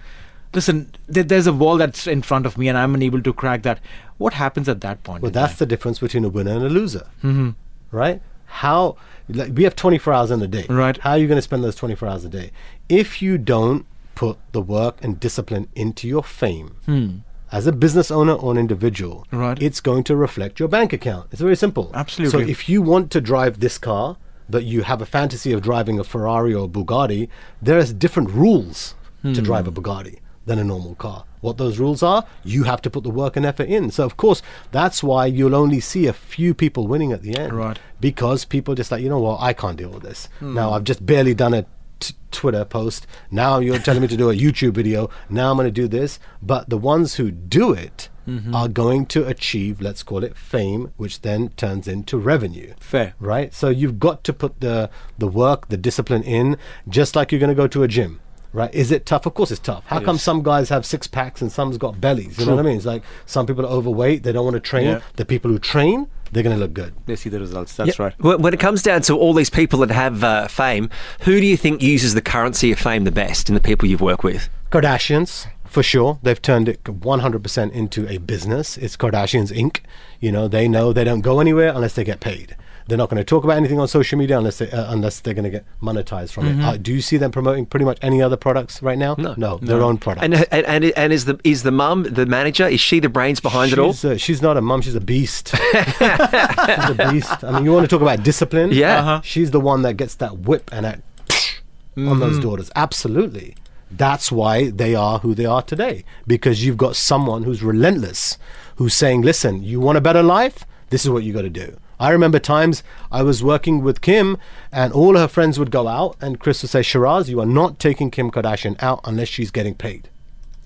listen, 0.55 0.93
there's 1.07 1.47
a 1.47 1.53
wall 1.53 1.77
that's 1.77 2.07
in 2.07 2.23
front 2.23 2.47
of 2.47 2.57
me 2.59 2.69
and 2.69 2.79
I'm 2.79 2.95
unable 2.95 3.23
to 3.23 3.33
crack 3.33 3.63
that. 3.63 3.81
What 4.19 4.35
happens 4.35 4.69
at 4.69 4.81
that 4.81 5.03
point? 5.05 5.23
Well, 5.23 5.31
that's 5.31 5.53
time? 5.55 5.59
the 5.59 5.67
difference 5.67 5.99
between 5.99 6.25
a 6.25 6.29
winner 6.29 6.53
and 6.53 6.65
a 6.65 6.69
loser, 6.69 7.07
mm-hmm. 7.23 7.51
right? 7.91 8.21
How 8.47 8.97
like, 9.29 9.53
we 9.55 9.65
have 9.65 9.77
24 9.77 10.13
hours 10.13 10.31
in 10.31 10.43
a 10.43 10.47
day. 10.47 10.67
Right. 10.69 10.97
How 10.99 11.13
are 11.13 11.19
you 11.19 11.27
going 11.27 11.37
to 11.39 11.43
spend 11.43 11.63
those 11.63 11.77
24 11.77 12.09
hours 12.09 12.25
a 12.25 12.29
day? 12.29 12.51
If 12.89 13.21
you 13.21 13.39
don't 13.39 13.87
put 14.15 14.39
the 14.53 14.63
work 14.63 15.03
and 15.03 15.21
discipline 15.21 15.69
into 15.75 16.09
your 16.09 16.25
fame, 16.25 17.25
as 17.53 17.67
a 17.67 17.73
business 17.73 18.11
owner 18.11 18.33
or 18.33 18.53
an 18.53 18.59
individual, 18.59 19.27
Hmm. 19.31 19.39
Right. 19.39 19.63
it's 19.63 19.81
going 19.81 20.05
to 20.05 20.17
reflect 20.17 20.59
your 20.59 20.69
bank 20.69 20.93
account. 20.93 21.29
It's 21.31 21.41
very 21.41 21.57
simple. 21.57 21.91
Absolutely. 21.95 22.45
So 22.45 22.49
if 22.49 22.69
you 22.69 22.83
want 22.83 23.11
to 23.13 23.21
drive 23.21 23.61
this 23.61 23.79
car, 23.79 24.17
but 24.51 24.65
you 24.65 24.83
have 24.83 25.03
a 25.03 25.07
fantasy 25.07 25.53
of 25.53 25.63
driving 25.63 25.99
a 25.99 26.05
Ferrari 26.05 26.55
or 26.55 26.65
a 26.65 26.69
Bugatti, 26.69 27.29
there's 27.61 27.93
different 27.93 28.31
rules 28.31 28.95
to 29.23 29.43
drive 29.43 29.69
a 29.69 29.73
Bugatti 29.73 30.21
than 30.49 30.59
a 30.59 30.65
normal 30.65 30.95
car. 30.97 31.25
What 31.41 31.57
those 31.57 31.79
rules 31.79 32.03
are, 32.03 32.25
you 32.43 32.65
have 32.65 32.83
to 32.83 32.91
put 32.91 33.05
the 33.05 33.11
work 33.11 33.37
and 33.37 33.47
effort 33.47 33.69
in. 33.69 33.91
So, 33.93 34.05
of 34.05 34.17
course, 34.17 34.43
that's 34.73 35.03
why 35.03 35.27
you'll 35.27 35.55
only 35.55 35.79
see 35.79 36.07
a 36.07 36.13
few 36.13 36.53
people 36.55 36.89
winning 36.89 37.13
at 37.13 37.23
the 37.23 37.37
end. 37.39 37.53
Right. 37.53 37.79
Because 38.01 38.45
people 38.45 38.75
just 38.75 38.91
like, 38.91 39.03
you 39.03 39.09
know 39.09 39.21
what, 39.21 39.41
I 39.41 39.53
can't 39.53 39.77
deal 39.77 39.91
with 39.91 40.03
this. 40.03 40.29
Hmm. 40.41 40.55
Now, 40.55 40.73
I've 40.73 40.85
just 40.85 41.07
barely 41.07 41.35
done 41.35 41.55
a 41.55 41.67
t- 42.01 42.15
Twitter 42.33 42.65
post. 42.65 43.07
Now 43.31 43.59
you're 43.61 43.79
telling 43.79 44.03
me 44.03 44.09
to 44.09 44.17
do 44.17 44.31
a 44.31 44.35
YouTube 44.35 44.73
video. 44.73 45.11
Now 45.29 45.51
I'm 45.51 45.57
going 45.57 45.67
to 45.69 45.73
do 45.73 45.89
this. 45.89 46.19
But 46.43 46.69
the 46.69 46.79
ones 46.79 47.15
who 47.15 47.31
do 47.31 47.73
it 47.73 48.09
mm-hmm. 48.27 48.55
are 48.55 48.69
going 48.69 49.07
to 49.07 49.27
achieve, 49.27 49.81
let's 49.81 50.03
call 50.03 50.23
it 50.23 50.37
fame, 50.37 50.93
which 50.97 51.23
then 51.23 51.51
turns 51.51 51.89
into 51.89 52.19
revenue 52.19 52.75
Fair. 52.79 53.15
right? 53.19 53.53
So 53.55 53.69
you've 53.69 53.99
got 53.99 54.25
to 54.25 54.33
put 54.33 54.61
the 54.61 54.91
the 55.19 55.29
work, 55.29 55.69
the 55.69 55.77
discipline 55.77 56.23
in, 56.23 56.57
just 56.89 57.17
like 57.17 57.33
you're 57.33 57.41
going 57.41 57.49
to 57.49 57.55
go 57.55 57.69
to 57.69 57.83
a 57.83 57.89
gym, 57.89 58.21
right? 58.53 58.73
Is 58.75 58.91
it 58.91 59.07
tough? 59.07 59.27
Of 59.27 59.35
course, 59.35 59.51
it's 59.51 59.61
tough. 59.61 59.85
How 59.87 60.01
come 60.01 60.19
some 60.19 60.43
guys 60.43 60.69
have 60.69 60.85
six 60.87 61.07
packs 61.07 61.41
and 61.43 61.51
some's 61.53 61.79
got 61.79 62.01
bellies? 62.01 62.39
You 62.39 62.47
know 62.47 62.55
what 62.57 62.61
I 62.65 62.69
mean? 62.69 62.77
It's 62.77 62.87
like 62.87 63.03
some 63.27 63.47
people 63.47 63.65
are 63.65 63.71
overweight, 63.71 64.23
they 64.23 64.33
don't 64.33 64.45
want 64.45 64.55
to 64.55 64.61
train. 64.61 64.87
Yeah. 64.87 65.01
The 65.17 65.25
people 65.25 65.51
who 65.51 65.59
train, 65.59 66.09
they're 66.33 66.43
going 66.43 66.55
to 66.57 66.61
look 66.61 66.75
good. 66.75 66.95
They 67.07 67.17
see 67.17 67.31
the 67.31 67.41
results. 67.41 67.75
That's 67.75 67.99
Yeah. 67.99 68.05
right. 68.07 68.15
When 68.19 68.43
when 68.43 68.55
it 68.55 68.61
comes 68.61 68.83
down 68.83 69.03
to 69.03 69.17
all 69.17 69.33
these 69.33 69.51
people 69.51 69.79
that 69.81 69.91
have 69.91 70.23
uh, 70.25 70.49
fame, 70.49 70.91
who 71.21 71.41
do 71.41 71.47
you 71.47 71.57
think 71.57 71.83
uses 71.83 72.15
the 72.15 72.23
currency 72.23 72.71
of 72.73 72.79
fame 72.79 73.05
the 73.05 73.11
best 73.13 73.49
in 73.49 73.55
the 73.55 73.61
people 73.61 73.89
you've 73.89 74.01
worked 74.01 74.25
with? 74.25 74.49
Kardashians, 74.71 75.47
for 75.65 75.83
sure. 75.83 76.19
They've 76.23 76.41
turned 76.41 76.69
it 76.69 76.85
100% 76.85 77.73
into 77.73 78.07
a 78.09 78.19
business. 78.19 78.77
It's 78.77 78.97
Kardashians 78.97 79.51
Inc. 79.53 79.81
You 80.21 80.31
know, 80.33 80.49
they 80.49 80.69
know 80.69 80.93
they 80.93 81.05
don't 81.05 81.21
go 81.23 81.41
anywhere 81.41 81.69
unless 81.75 81.95
they 81.95 82.05
get 82.05 82.21
paid. 82.21 82.57
They're 82.89 82.99
not 82.99 83.11
going 83.11 83.19
to 83.19 83.25
talk 83.25 83.45
about 83.45 83.59
anything 83.59 83.79
on 83.79 83.87
social 83.87 84.19
media 84.19 84.39
unless 84.39 84.59
they, 84.59 84.71
uh, 84.71 84.91
unless 84.93 85.21
they're 85.21 85.35
going 85.35 85.45
to 85.45 85.51
get 85.51 85.65
monetized 85.83 86.33
from 86.33 86.47
it. 86.47 86.65
Uh, 86.65 86.79
do 86.79 86.91
you 86.93 87.03
see 87.03 87.19
them 87.19 87.31
promoting 87.31 87.67
pretty 87.67 87.85
much 87.85 87.99
any 88.01 88.23
other 88.23 88.37
products 88.39 88.83
right 88.83 88.97
now? 88.97 89.15
No. 89.19 89.35
no, 89.37 89.59
their 89.59 89.83
own 89.83 89.99
products. 89.99 90.25
And 90.25 90.35
and 90.51 90.67
and, 90.67 90.85
and 90.97 91.13
is 91.13 91.27
the 91.27 91.39
is 91.45 91.63
the 91.65 91.71
mum 91.71 92.05
the 92.05 92.25
manager? 92.25 92.67
Is 92.67 92.81
she 92.81 92.99
the 92.99 93.11
brains 93.11 93.41
behind 93.41 93.73
it 93.73 93.79
all? 93.79 93.93
she's, 93.93 94.05
uh, 94.07 94.17
she's 94.17 94.41
not 94.41 94.57
a 94.57 94.63
mum. 94.63 94.81
She's 94.81 94.95
a 94.95 95.01
beast. 95.03 95.49
she's 95.55 95.61
a 96.01 97.11
beast. 97.13 97.45
I 97.45 97.53
mean, 97.53 97.65
you 97.65 97.73
want 97.73 97.85
to 97.85 97.89
talk 97.89 98.01
about 98.03 98.23
discipline? 98.23 98.71
Yeah. 98.73 99.01
Uh-huh. 99.01 99.21
She's 99.23 99.51
the 99.51 99.61
one 99.61 99.83
that 99.83 99.95
gets 99.99 100.15
that 100.17 100.39
whip 100.39 100.71
and 100.73 100.85
that 100.87 101.03
on 101.97 102.05
Mm-hmm. 102.05 102.21
those 102.21 102.39
daughters. 102.39 102.71
Absolutely. 102.75 103.55
That's 103.91 104.31
why 104.31 104.71
they 104.71 104.95
are 104.95 105.19
who 105.19 105.35
they 105.35 105.47
are 105.47 105.63
today. 105.63 106.05
Because 106.27 106.65
you've 106.65 106.77
got 106.77 106.95
someone 106.97 107.43
who's 107.43 107.63
relentless, 107.63 108.39
who's 108.77 108.95
saying, 108.95 109.23
"Listen, 109.23 109.63
you 109.63 109.81
want 109.81 109.99
a 109.99 110.01
better 110.01 110.23
life? 110.23 110.65
This 110.91 111.05
is 111.05 111.11
what 111.11 111.23
you 111.25 111.33
got 111.33 111.43
to 111.43 111.51
do." 111.51 111.77
I 112.01 112.11
remember 112.11 112.39
times 112.39 112.83
I 113.11 113.23
was 113.23 113.43
working 113.43 113.83
with 113.83 114.01
Kim, 114.01 114.39
and 114.71 114.93
all 114.93 115.17
her 115.17 115.29
friends 115.29 115.59
would 115.59 115.71
go 115.71 115.89
out, 115.89 116.17
and 116.21 116.39
Kris 116.39 116.63
would 116.63 116.71
say, 116.71 116.81
"Sheeraz, 116.81 117.29
you 117.29 117.41
are 117.41 117.47
not 117.47 117.79
taking 117.79 118.11
Kim 118.11 118.31
Kardashian 118.31 118.81
out 118.83 119.01
unless 119.05 119.29
she's 119.29 119.51
getting 119.51 119.75
paid." 119.75 120.09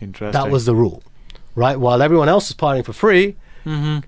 Interesting. 0.00 0.32
That 0.32 0.50
was 0.50 0.66
the 0.66 0.74
rule, 0.74 1.02
right? 1.54 1.78
While 1.78 2.02
everyone 2.02 2.28
else 2.28 2.48
was 2.48 2.56
partying 2.56 2.84
for 2.84 2.92
free, 2.92 3.36
mm-hmm. 3.64 4.00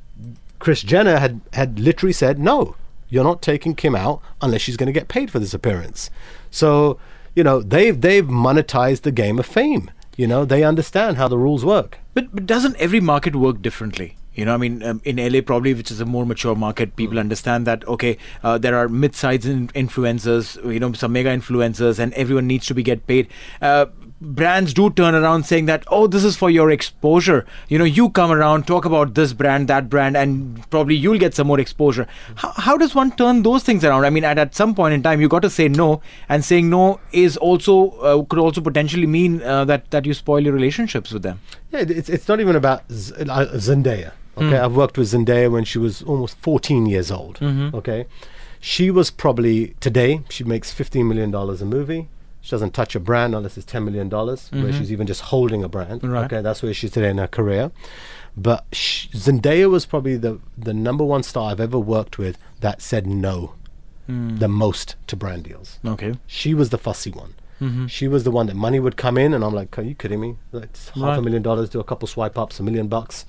Kris 0.59 0.83
Jenner 0.83 1.19
had 1.19 1.41
had 1.53 1.79
literally 1.79 2.13
said, 2.13 2.39
"No, 2.39 2.77
you're 3.09 3.25
not 3.25 3.43
taking 3.43 3.75
Kim 3.75 3.95
out 3.95 4.21
unless 4.43 4.61
she's 4.61 4.77
going 4.77 4.93
to 4.93 5.01
get 5.01 5.09
paid 5.09 5.31
for 5.31 5.39
this 5.39 5.55
appearance." 5.55 6.11
So, 6.51 6.99
you 7.35 7.43
know, 7.43 7.61
they've 7.61 7.99
they've 7.99 8.27
monetized 8.27 9.03
the 9.03 9.13
game 9.13 9.39
of 9.39 9.47
fame. 9.47 9.91
You 10.17 10.27
know, 10.27 10.45
they 10.45 10.63
understand 10.63 11.17
how 11.17 11.29
the 11.29 11.39
rules 11.39 11.65
work. 11.65 11.99
But, 12.13 12.35
but 12.35 12.47
doesn't 12.47 12.77
every 12.77 13.01
market 13.01 13.35
work 13.35 13.61
differently? 13.61 14.17
You 14.35 14.45
know, 14.45 14.55
I 14.55 14.57
mean, 14.57 14.83
um, 14.83 15.01
in 15.05 15.17
LA, 15.17 15.41
probably, 15.41 15.75
which 15.75 15.91
is 15.91 16.01
a 16.01 16.05
more 16.05 16.27
mature 16.27 16.55
market, 16.57 16.97
people 16.97 17.19
understand 17.19 17.67
that, 17.67 17.87
okay, 17.87 18.19
uh, 18.43 18.59
there 18.59 18.77
are 18.77 18.89
mid 18.89 19.15
sized 19.15 19.47
in- 19.47 19.69
influencers, 19.69 20.57
you 20.73 20.81
know, 20.81 20.93
some 20.93 21.13
mega 21.13 21.31
influencers, 21.31 21.99
and 21.99 22.13
everyone 22.15 22.47
needs 22.47 22.67
to 22.67 22.75
be 22.75 22.83
get 22.83 23.07
paid. 23.07 23.29
Uh, 23.63 23.87
brands 24.21 24.73
do 24.73 24.91
turn 24.91 25.15
around 25.15 25.45
saying 25.45 25.67
that, 25.67 25.85
oh, 25.89 26.07
this 26.07 26.25
is 26.25 26.37
for 26.37 26.51
your 26.51 26.71
exposure. 26.71 27.45
You 27.69 27.79
know, 27.79 27.85
you 27.85 28.11
come 28.11 28.33
around, 28.33 28.67
talk 28.67 28.85
about 28.85 29.15
this 29.15 29.33
brand, 29.33 29.69
that 29.69 29.89
brand, 29.89 30.17
and 30.17 30.69
probably 30.71 30.97
you'll 30.97 31.19
get 31.19 31.35
some 31.35 31.47
more 31.47 31.61
exposure. 31.61 32.07
How, 32.37 32.53
how 32.57 32.77
does 32.77 32.95
one 32.95 33.13
turn 33.13 33.43
those 33.43 33.63
things 33.63 33.85
around? 33.85 34.05
I 34.05 34.11
mean, 34.11 34.25
at, 34.25 34.39
at 34.39 34.55
some 34.55 34.75
point 34.75 34.95
in 34.95 35.03
time, 35.03 35.21
you 35.21 35.29
got 35.29 35.43
to 35.43 35.51
say 35.51 35.69
no, 35.69 36.01
and 36.29 36.45
saying 36.45 36.71
no 36.71 37.01
is 37.13 37.37
also 37.37 37.91
uh, 37.91 38.23
could 38.25 38.39
also 38.39 38.61
potentially 38.61 39.07
mean 39.07 39.43
uh, 39.43 39.65
that 39.67 39.91
that 39.91 40.07
you 40.07 40.15
spoil 40.15 40.41
your 40.41 40.53
relationships 40.53 41.13
with 41.13 41.23
them. 41.23 41.41
Yeah, 41.71 41.81
it's 41.87 42.09
it's 42.09 42.29
not 42.29 42.41
even 42.41 42.57
about 42.57 42.91
Z- 42.91 43.15
uh, 43.21 43.47
Zendaya. 43.57 44.13
Okay, 44.37 44.49
hmm. 44.49 44.65
I've 44.65 44.77
worked 44.77 44.99
with 44.99 45.09
Zendaya 45.09 45.51
when 45.51 45.65
she 45.65 45.79
was 45.79 46.03
almost 46.03 46.37
14 46.39 46.87
years 46.87 47.11
old. 47.11 47.39
Mm-hmm. 47.39 47.77
Okay, 47.77 48.07
she 48.61 48.91
was 48.91 49.11
probably 49.11 49.75
today 49.81 50.23
she 50.29 50.45
makes 50.45 50.73
15 50.73 51.07
million 51.07 51.31
dollars 51.31 51.63
a 51.63 51.67
movie. 51.67 52.09
She 52.41 52.51
doesn't 52.51 52.75
touch 52.75 52.95
a 52.95 53.01
brand 53.01 53.35
unless 53.35 53.57
it's 53.57 53.65
10 53.67 53.85
million 53.85 54.09
dollars, 54.09 54.51
where 54.51 54.65
mm-hmm. 54.65 54.79
she's 54.79 54.93
even 54.93 55.07
just 55.07 55.23
holding 55.23 55.65
a 55.65 55.69
brand. 55.69 56.05
Right. 56.05 56.25
Okay, 56.27 56.43
that's 56.43 56.63
where 56.63 56.75
she's 56.75 56.91
today 56.91 57.11
in 57.11 57.19
her 57.19 57.27
career. 57.27 57.73
But 58.37 58.67
sh- 58.73 59.09
Zendaya 59.13 59.71
was 59.71 59.87
probably 59.87 60.17
the 60.17 60.41
the 60.59 60.75
number 60.75 61.05
one 61.05 61.23
star 61.23 61.51
I've 61.51 61.61
ever 61.61 61.79
worked 61.79 62.19
with 62.19 62.37
that 62.61 62.83
said 62.83 63.07
no 63.07 63.55
hmm. 64.07 64.37
the 64.37 64.49
most 64.49 64.97
to 65.07 65.17
brand 65.17 65.45
deals. 65.45 65.79
Okay. 65.85 66.15
She 66.27 66.55
was 66.55 66.71
the 66.71 66.79
fussy 66.79 67.11
one. 67.11 67.35
Mm-hmm. 67.61 67.87
She 67.87 68.09
was 68.09 68.25
the 68.25 68.31
one 68.31 68.47
that 68.47 68.57
money 68.57 68.81
would 68.81 68.97
come 68.97 69.17
in, 69.17 69.33
and 69.33 69.45
I'm 69.45 69.55
like, 69.55 69.79
are 69.79 69.83
you 69.83 69.95
kidding 69.95 70.21
me? 70.21 70.37
Like, 70.53 70.65
it's 70.65 70.89
half 70.91 71.19
a 71.19 71.23
million 71.23 71.43
dollars, 71.43 71.71
do 71.71 71.81
a 71.81 71.85
couple 71.85 72.09
swipe 72.09 72.37
ups, 72.37 72.59
a 72.59 72.63
million 72.63 72.89
bucks, 72.89 73.25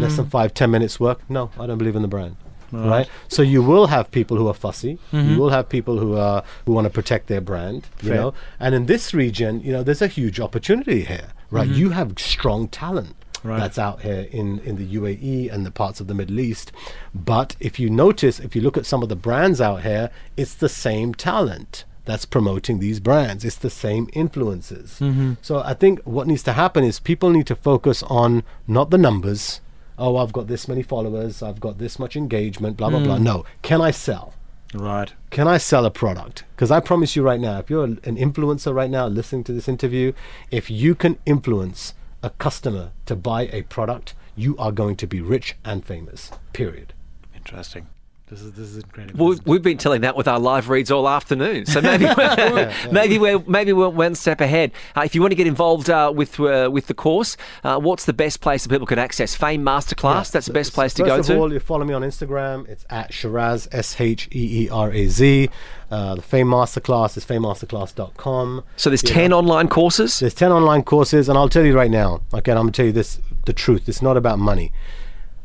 less 0.00 0.16
than 0.16 0.26
hmm. 0.26 0.30
five, 0.30 0.54
ten 0.54 0.70
minutes 0.70 1.00
work. 1.00 1.20
No, 1.28 1.50
I 1.58 1.66
don't 1.66 1.78
believe 1.78 1.96
in 1.96 2.02
the 2.02 2.08
brand. 2.08 2.36
Right. 2.72 3.08
So 3.28 3.42
you 3.42 3.62
will 3.62 3.86
have 3.86 4.10
people 4.10 4.36
who 4.36 4.48
are 4.48 4.54
fussy. 4.54 4.98
You 5.12 5.18
mm-hmm. 5.18 5.36
will 5.38 5.50
have 5.50 5.68
people 5.68 5.98
who 5.98 6.16
are 6.16 6.42
who 6.64 6.72
want 6.72 6.86
to 6.86 6.90
protect 6.90 7.28
their 7.28 7.40
brand. 7.40 7.86
You 8.02 8.08
Fair. 8.08 8.16
know, 8.16 8.34
and 8.58 8.74
in 8.74 8.86
this 8.86 9.14
region, 9.14 9.60
you 9.60 9.72
know, 9.72 9.82
there's 9.82 10.02
a 10.02 10.08
huge 10.08 10.40
opportunity 10.40 11.04
here. 11.04 11.28
Right. 11.50 11.68
Mm-hmm. 11.68 11.78
You 11.78 11.90
have 11.90 12.18
strong 12.18 12.68
talent. 12.68 13.14
Right. 13.44 13.60
That's 13.60 13.78
out 13.78 14.02
here 14.02 14.26
in, 14.32 14.58
in 14.60 14.74
the 14.76 14.96
UAE 14.96 15.52
and 15.52 15.64
the 15.64 15.70
parts 15.70 16.00
of 16.00 16.08
the 16.08 16.14
Middle 16.14 16.40
East. 16.40 16.72
But 17.14 17.54
if 17.60 17.78
you 17.78 17.88
notice, 17.88 18.40
if 18.40 18.56
you 18.56 18.62
look 18.62 18.76
at 18.76 18.86
some 18.86 19.04
of 19.04 19.08
the 19.08 19.14
brands 19.14 19.60
out 19.60 19.82
here, 19.82 20.10
it's 20.36 20.54
the 20.54 20.68
same 20.68 21.14
talent 21.14 21.84
that's 22.06 22.24
promoting 22.24 22.78
these 22.78 22.98
brands. 22.98 23.44
It's 23.44 23.56
the 23.56 23.70
same 23.70 24.08
influences. 24.14 24.98
Mm-hmm. 25.00 25.34
So 25.42 25.60
I 25.60 25.74
think 25.74 26.00
what 26.02 26.26
needs 26.26 26.42
to 26.44 26.54
happen 26.54 26.82
is 26.82 26.98
people 26.98 27.30
need 27.30 27.46
to 27.48 27.54
focus 27.54 28.02
on 28.04 28.42
not 28.66 28.90
the 28.90 28.98
numbers. 28.98 29.60
Oh, 29.98 30.16
I've 30.16 30.32
got 30.32 30.46
this 30.46 30.68
many 30.68 30.82
followers, 30.82 31.42
I've 31.42 31.60
got 31.60 31.78
this 31.78 31.98
much 31.98 32.16
engagement, 32.16 32.76
blah, 32.76 32.90
blah, 32.90 33.02
blah. 33.02 33.16
Hmm. 33.16 33.24
No. 33.24 33.44
Can 33.62 33.80
I 33.80 33.90
sell? 33.90 34.34
Right. 34.74 35.12
Can 35.30 35.48
I 35.48 35.58
sell 35.58 35.86
a 35.86 35.90
product? 35.90 36.44
Because 36.54 36.70
I 36.70 36.80
promise 36.80 37.16
you 37.16 37.22
right 37.22 37.40
now, 37.40 37.58
if 37.58 37.70
you're 37.70 37.84
an 37.84 37.98
influencer 38.02 38.74
right 38.74 38.90
now 38.90 39.06
listening 39.06 39.44
to 39.44 39.52
this 39.52 39.68
interview, 39.68 40.12
if 40.50 40.70
you 40.70 40.94
can 40.94 41.18
influence 41.24 41.94
a 42.22 42.30
customer 42.30 42.90
to 43.06 43.16
buy 43.16 43.42
a 43.52 43.62
product, 43.62 44.14
you 44.34 44.56
are 44.58 44.72
going 44.72 44.96
to 44.96 45.06
be 45.06 45.20
rich 45.20 45.54
and 45.64 45.84
famous. 45.84 46.30
Period. 46.52 46.92
Interesting. 47.34 47.86
This 48.28 48.40
is 48.42 48.50
this 48.52 48.66
is 48.70 48.78
incredible. 48.78 49.24
Well, 49.24 49.38
we've 49.46 49.62
been 49.62 49.78
telling 49.78 50.00
that 50.00 50.16
with 50.16 50.26
our 50.26 50.40
live 50.40 50.68
reads 50.68 50.90
all 50.90 51.08
afternoon, 51.08 51.64
so 51.64 51.80
maybe 51.80 52.06
we're, 52.06 52.72
maybe 52.90 53.18
we're 53.20 53.38
maybe 53.46 53.72
we're 53.72 53.88
one 53.88 54.16
step 54.16 54.40
ahead. 54.40 54.72
Uh, 54.96 55.02
if 55.04 55.14
you 55.14 55.20
want 55.20 55.30
to 55.30 55.36
get 55.36 55.46
involved 55.46 55.88
uh, 55.88 56.12
with 56.12 56.40
uh, 56.40 56.68
with 56.72 56.88
the 56.88 56.94
course, 56.94 57.36
uh, 57.62 57.78
what's 57.78 58.04
the 58.04 58.12
best 58.12 58.40
place 58.40 58.64
that 58.64 58.68
people 58.68 58.84
can 58.84 58.98
access? 58.98 59.36
Fame 59.36 59.62
Masterclass. 59.64 60.32
That's 60.32 60.46
the 60.46 60.52
best 60.52 60.72
place 60.72 60.92
to 60.94 61.04
First 61.04 61.08
go 61.08 61.20
of 61.20 61.26
to. 61.26 61.38
all, 61.38 61.52
you 61.52 61.60
follow 61.60 61.84
me 61.84 61.94
on 61.94 62.02
Instagram. 62.02 62.68
It's 62.68 62.84
at 62.90 63.12
Sheeraz, 63.12 63.68
S 63.70 64.00
H 64.00 64.26
E 64.34 64.64
E 64.64 64.68
R 64.70 64.90
A 64.90 65.06
Z. 65.06 65.48
Uh, 65.88 66.16
the 66.16 66.22
Fame 66.22 66.48
Masterclass 66.48 67.16
is 67.16 67.24
famemasterclass.com. 67.24 68.64
so 68.74 68.90
there's 68.90 69.04
You 69.04 69.08
ten 69.08 69.30
know, 69.30 69.38
online 69.38 69.68
courses. 69.68 70.18
There's 70.18 70.34
10 70.34 70.50
online 70.50 70.82
courses, 70.82 71.28
and 71.28 71.38
I'll 71.38 71.48
tell 71.48 71.64
you 71.64 71.76
right 71.76 71.92
now, 71.92 72.22
okay, 72.34 72.50
I'm 72.50 72.56
going 72.58 72.72
to 72.72 72.76
tell 72.76 72.86
you 72.86 72.92
this 72.92 73.20
the 73.44 73.52
truth. 73.52 73.88
It's 73.88 74.02
not 74.02 74.16
about 74.16 74.40
money. 74.40 74.72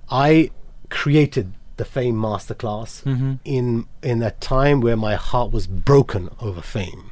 I 0.09 0.49
created 0.89 1.53
the 1.81 1.85
Fame 1.85 2.15
Masterclass 2.15 2.91
Mm-hmm. 3.03 3.33
in 3.43 3.87
in 4.03 4.21
a 4.21 4.31
time 4.31 4.77
where 4.81 4.95
my 5.07 5.15
heart 5.15 5.49
was 5.51 5.65
broken 5.67 6.29
over 6.39 6.61
fame. 6.61 7.03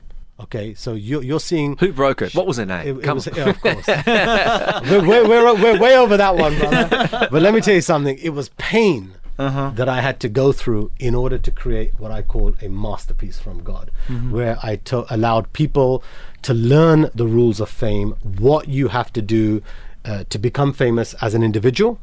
Okay, 0.45 0.73
so 0.73 0.93
you're, 0.93 1.23
you're 1.29 1.39
seeing. 1.51 1.75
Who 1.77 1.91
broke 1.91 2.21
it? 2.21 2.33
What 2.35 2.45
was 2.47 2.57
her 2.57 2.65
name? 2.65 2.85
It, 2.87 3.05
it 3.07 3.13
was, 3.13 3.27
on. 3.27 3.35
yeah, 3.35 3.49
of 3.49 3.59
course. 3.61 3.87
we're, 5.07 5.07
we're, 5.07 5.27
we're, 5.27 5.55
we're 5.63 5.79
way 5.79 5.97
over 5.97 6.15
that 6.17 6.35
one, 6.37 6.53
brother. 6.57 7.27
But 7.31 7.41
let 7.41 7.53
me 7.53 7.61
tell 7.61 7.73
you 7.73 7.81
something. 7.81 8.17
It 8.19 8.29
was 8.29 8.49
pain 8.57 9.13
that 9.37 9.87
I 9.89 10.01
had 10.01 10.19
to 10.21 10.29
go 10.29 10.51
through 10.51 10.91
in 10.99 11.15
order 11.15 11.37
to 11.37 11.51
create 11.51 11.91
what 11.97 12.11
I 12.11 12.21
call 12.21 12.53
a 12.61 12.67
masterpiece 12.69 13.39
from 13.39 13.63
God, 13.63 13.89
where 14.29 14.57
I 14.61 14.75
to- 14.89 15.05
allowed 15.13 15.51
people 15.53 16.03
to 16.43 16.53
learn 16.53 17.09
the 17.15 17.25
rules 17.25 17.59
of 17.59 17.69
fame, 17.69 18.11
what 18.49 18.67
you 18.67 18.89
have 18.89 19.11
to 19.13 19.21
do 19.21 19.61
uh, 20.05 20.23
to 20.29 20.37
become 20.37 20.73
famous 20.73 21.15
as 21.25 21.33
an 21.33 21.41
individual 21.43 21.99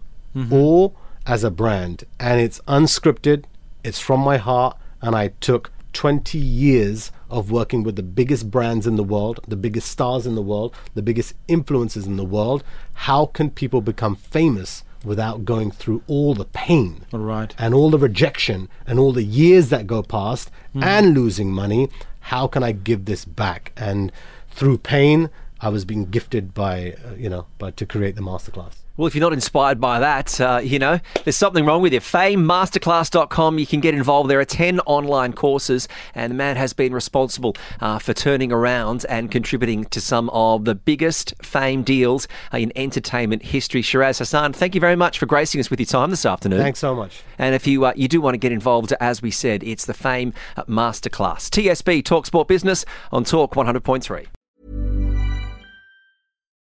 or 0.50 0.92
as 1.26 1.44
a 1.44 1.50
brand. 1.50 2.04
And 2.18 2.40
it's 2.40 2.60
unscripted, 2.68 3.44
it's 3.84 4.00
from 4.00 4.20
my 4.20 4.36
heart, 4.36 4.76
and 5.02 5.14
I 5.14 5.28
took 5.40 5.70
20 5.92 6.38
years 6.38 7.10
of 7.30 7.50
working 7.50 7.82
with 7.82 7.96
the 7.96 8.02
biggest 8.02 8.50
brands 8.50 8.86
in 8.86 8.96
the 8.96 9.02
world, 9.04 9.40
the 9.48 9.56
biggest 9.56 9.90
stars 9.90 10.26
in 10.26 10.34
the 10.34 10.42
world, 10.42 10.74
the 10.94 11.02
biggest 11.02 11.34
influencers 11.48 12.06
in 12.06 12.16
the 12.16 12.24
world. 12.24 12.62
How 12.92 13.26
can 13.26 13.50
people 13.50 13.80
become 13.80 14.14
famous 14.14 14.84
without 15.04 15.44
going 15.44 15.70
through 15.70 16.02
all 16.06 16.34
the 16.34 16.44
pain 16.44 17.04
All 17.12 17.20
right. 17.20 17.54
and 17.58 17.72
all 17.74 17.90
the 17.90 17.98
rejection 17.98 18.68
and 18.86 18.98
all 18.98 19.12
the 19.12 19.22
years 19.22 19.68
that 19.68 19.86
go 19.86 20.02
past 20.02 20.50
and 20.74 21.14
losing 21.14 21.52
money 21.52 21.88
how 22.20 22.46
can 22.48 22.62
i 22.64 22.72
give 22.72 23.04
this 23.04 23.24
back 23.24 23.72
and 23.76 24.10
through 24.50 24.76
pain 24.76 25.30
i 25.60 25.68
was 25.68 25.84
being 25.84 26.06
gifted 26.06 26.52
by 26.54 26.92
uh, 27.06 27.14
you 27.16 27.28
know 27.30 27.46
by 27.58 27.70
to 27.70 27.86
create 27.86 28.16
the 28.16 28.20
masterclass 28.20 28.78
Well, 28.96 29.06
if 29.06 29.14
you're 29.14 29.20
not 29.20 29.34
inspired 29.34 29.78
by 29.78 30.00
that, 30.00 30.40
uh, 30.40 30.60
you 30.62 30.78
know, 30.78 30.98
there's 31.24 31.36
something 31.36 31.66
wrong 31.66 31.82
with 31.82 31.92
you. 31.92 32.00
FameMasterclass.com. 32.00 33.58
You 33.58 33.66
can 33.66 33.80
get 33.80 33.94
involved. 33.94 34.30
There 34.30 34.40
are 34.40 34.44
10 34.44 34.80
online 34.80 35.34
courses, 35.34 35.86
and 36.14 36.30
the 36.30 36.34
man 36.34 36.56
has 36.56 36.72
been 36.72 36.94
responsible 36.94 37.56
uh, 37.80 37.98
for 37.98 38.14
turning 38.14 38.52
around 38.52 39.04
and 39.10 39.30
contributing 39.30 39.84
to 39.86 40.00
some 40.00 40.30
of 40.30 40.64
the 40.64 40.74
biggest 40.74 41.34
fame 41.42 41.82
deals 41.82 42.26
uh, 42.54 42.56
in 42.56 42.72
entertainment 42.74 43.42
history. 43.42 43.82
Sheeraz 43.82 44.18
Hasan, 44.18 44.54
thank 44.54 44.74
you 44.74 44.80
very 44.80 44.96
much 44.96 45.18
for 45.18 45.26
gracing 45.26 45.60
us 45.60 45.68
with 45.68 45.78
your 45.78 45.86
time 45.86 46.10
this 46.10 46.24
afternoon. 46.24 46.60
thanks 46.60 46.78
so 46.78 46.94
much 46.94 47.22
And 47.38 47.54
if 47.54 47.66
you 47.66 47.84
uh, 47.84 47.92
you 47.96 48.08
do 48.08 48.20
want 48.22 48.34
to 48.34 48.38
get 48.38 48.52
involved, 48.52 48.94
as 48.98 49.20
we 49.20 49.30
said, 49.30 49.62
it's 49.62 49.84
the 49.84 49.94
Fame 49.94 50.32
Masterclass. 50.56 51.50
TSB 51.50 52.02
Talk 52.02 52.24
Sport 52.26 52.48
Business 52.48 52.84
on 53.12 53.24
Talk 53.24 53.54
100.3. 53.54 54.26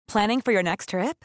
Planning 0.09 0.41
for 0.41 0.53
your 0.53 0.63
next 0.63 0.89
trip? 0.91 1.25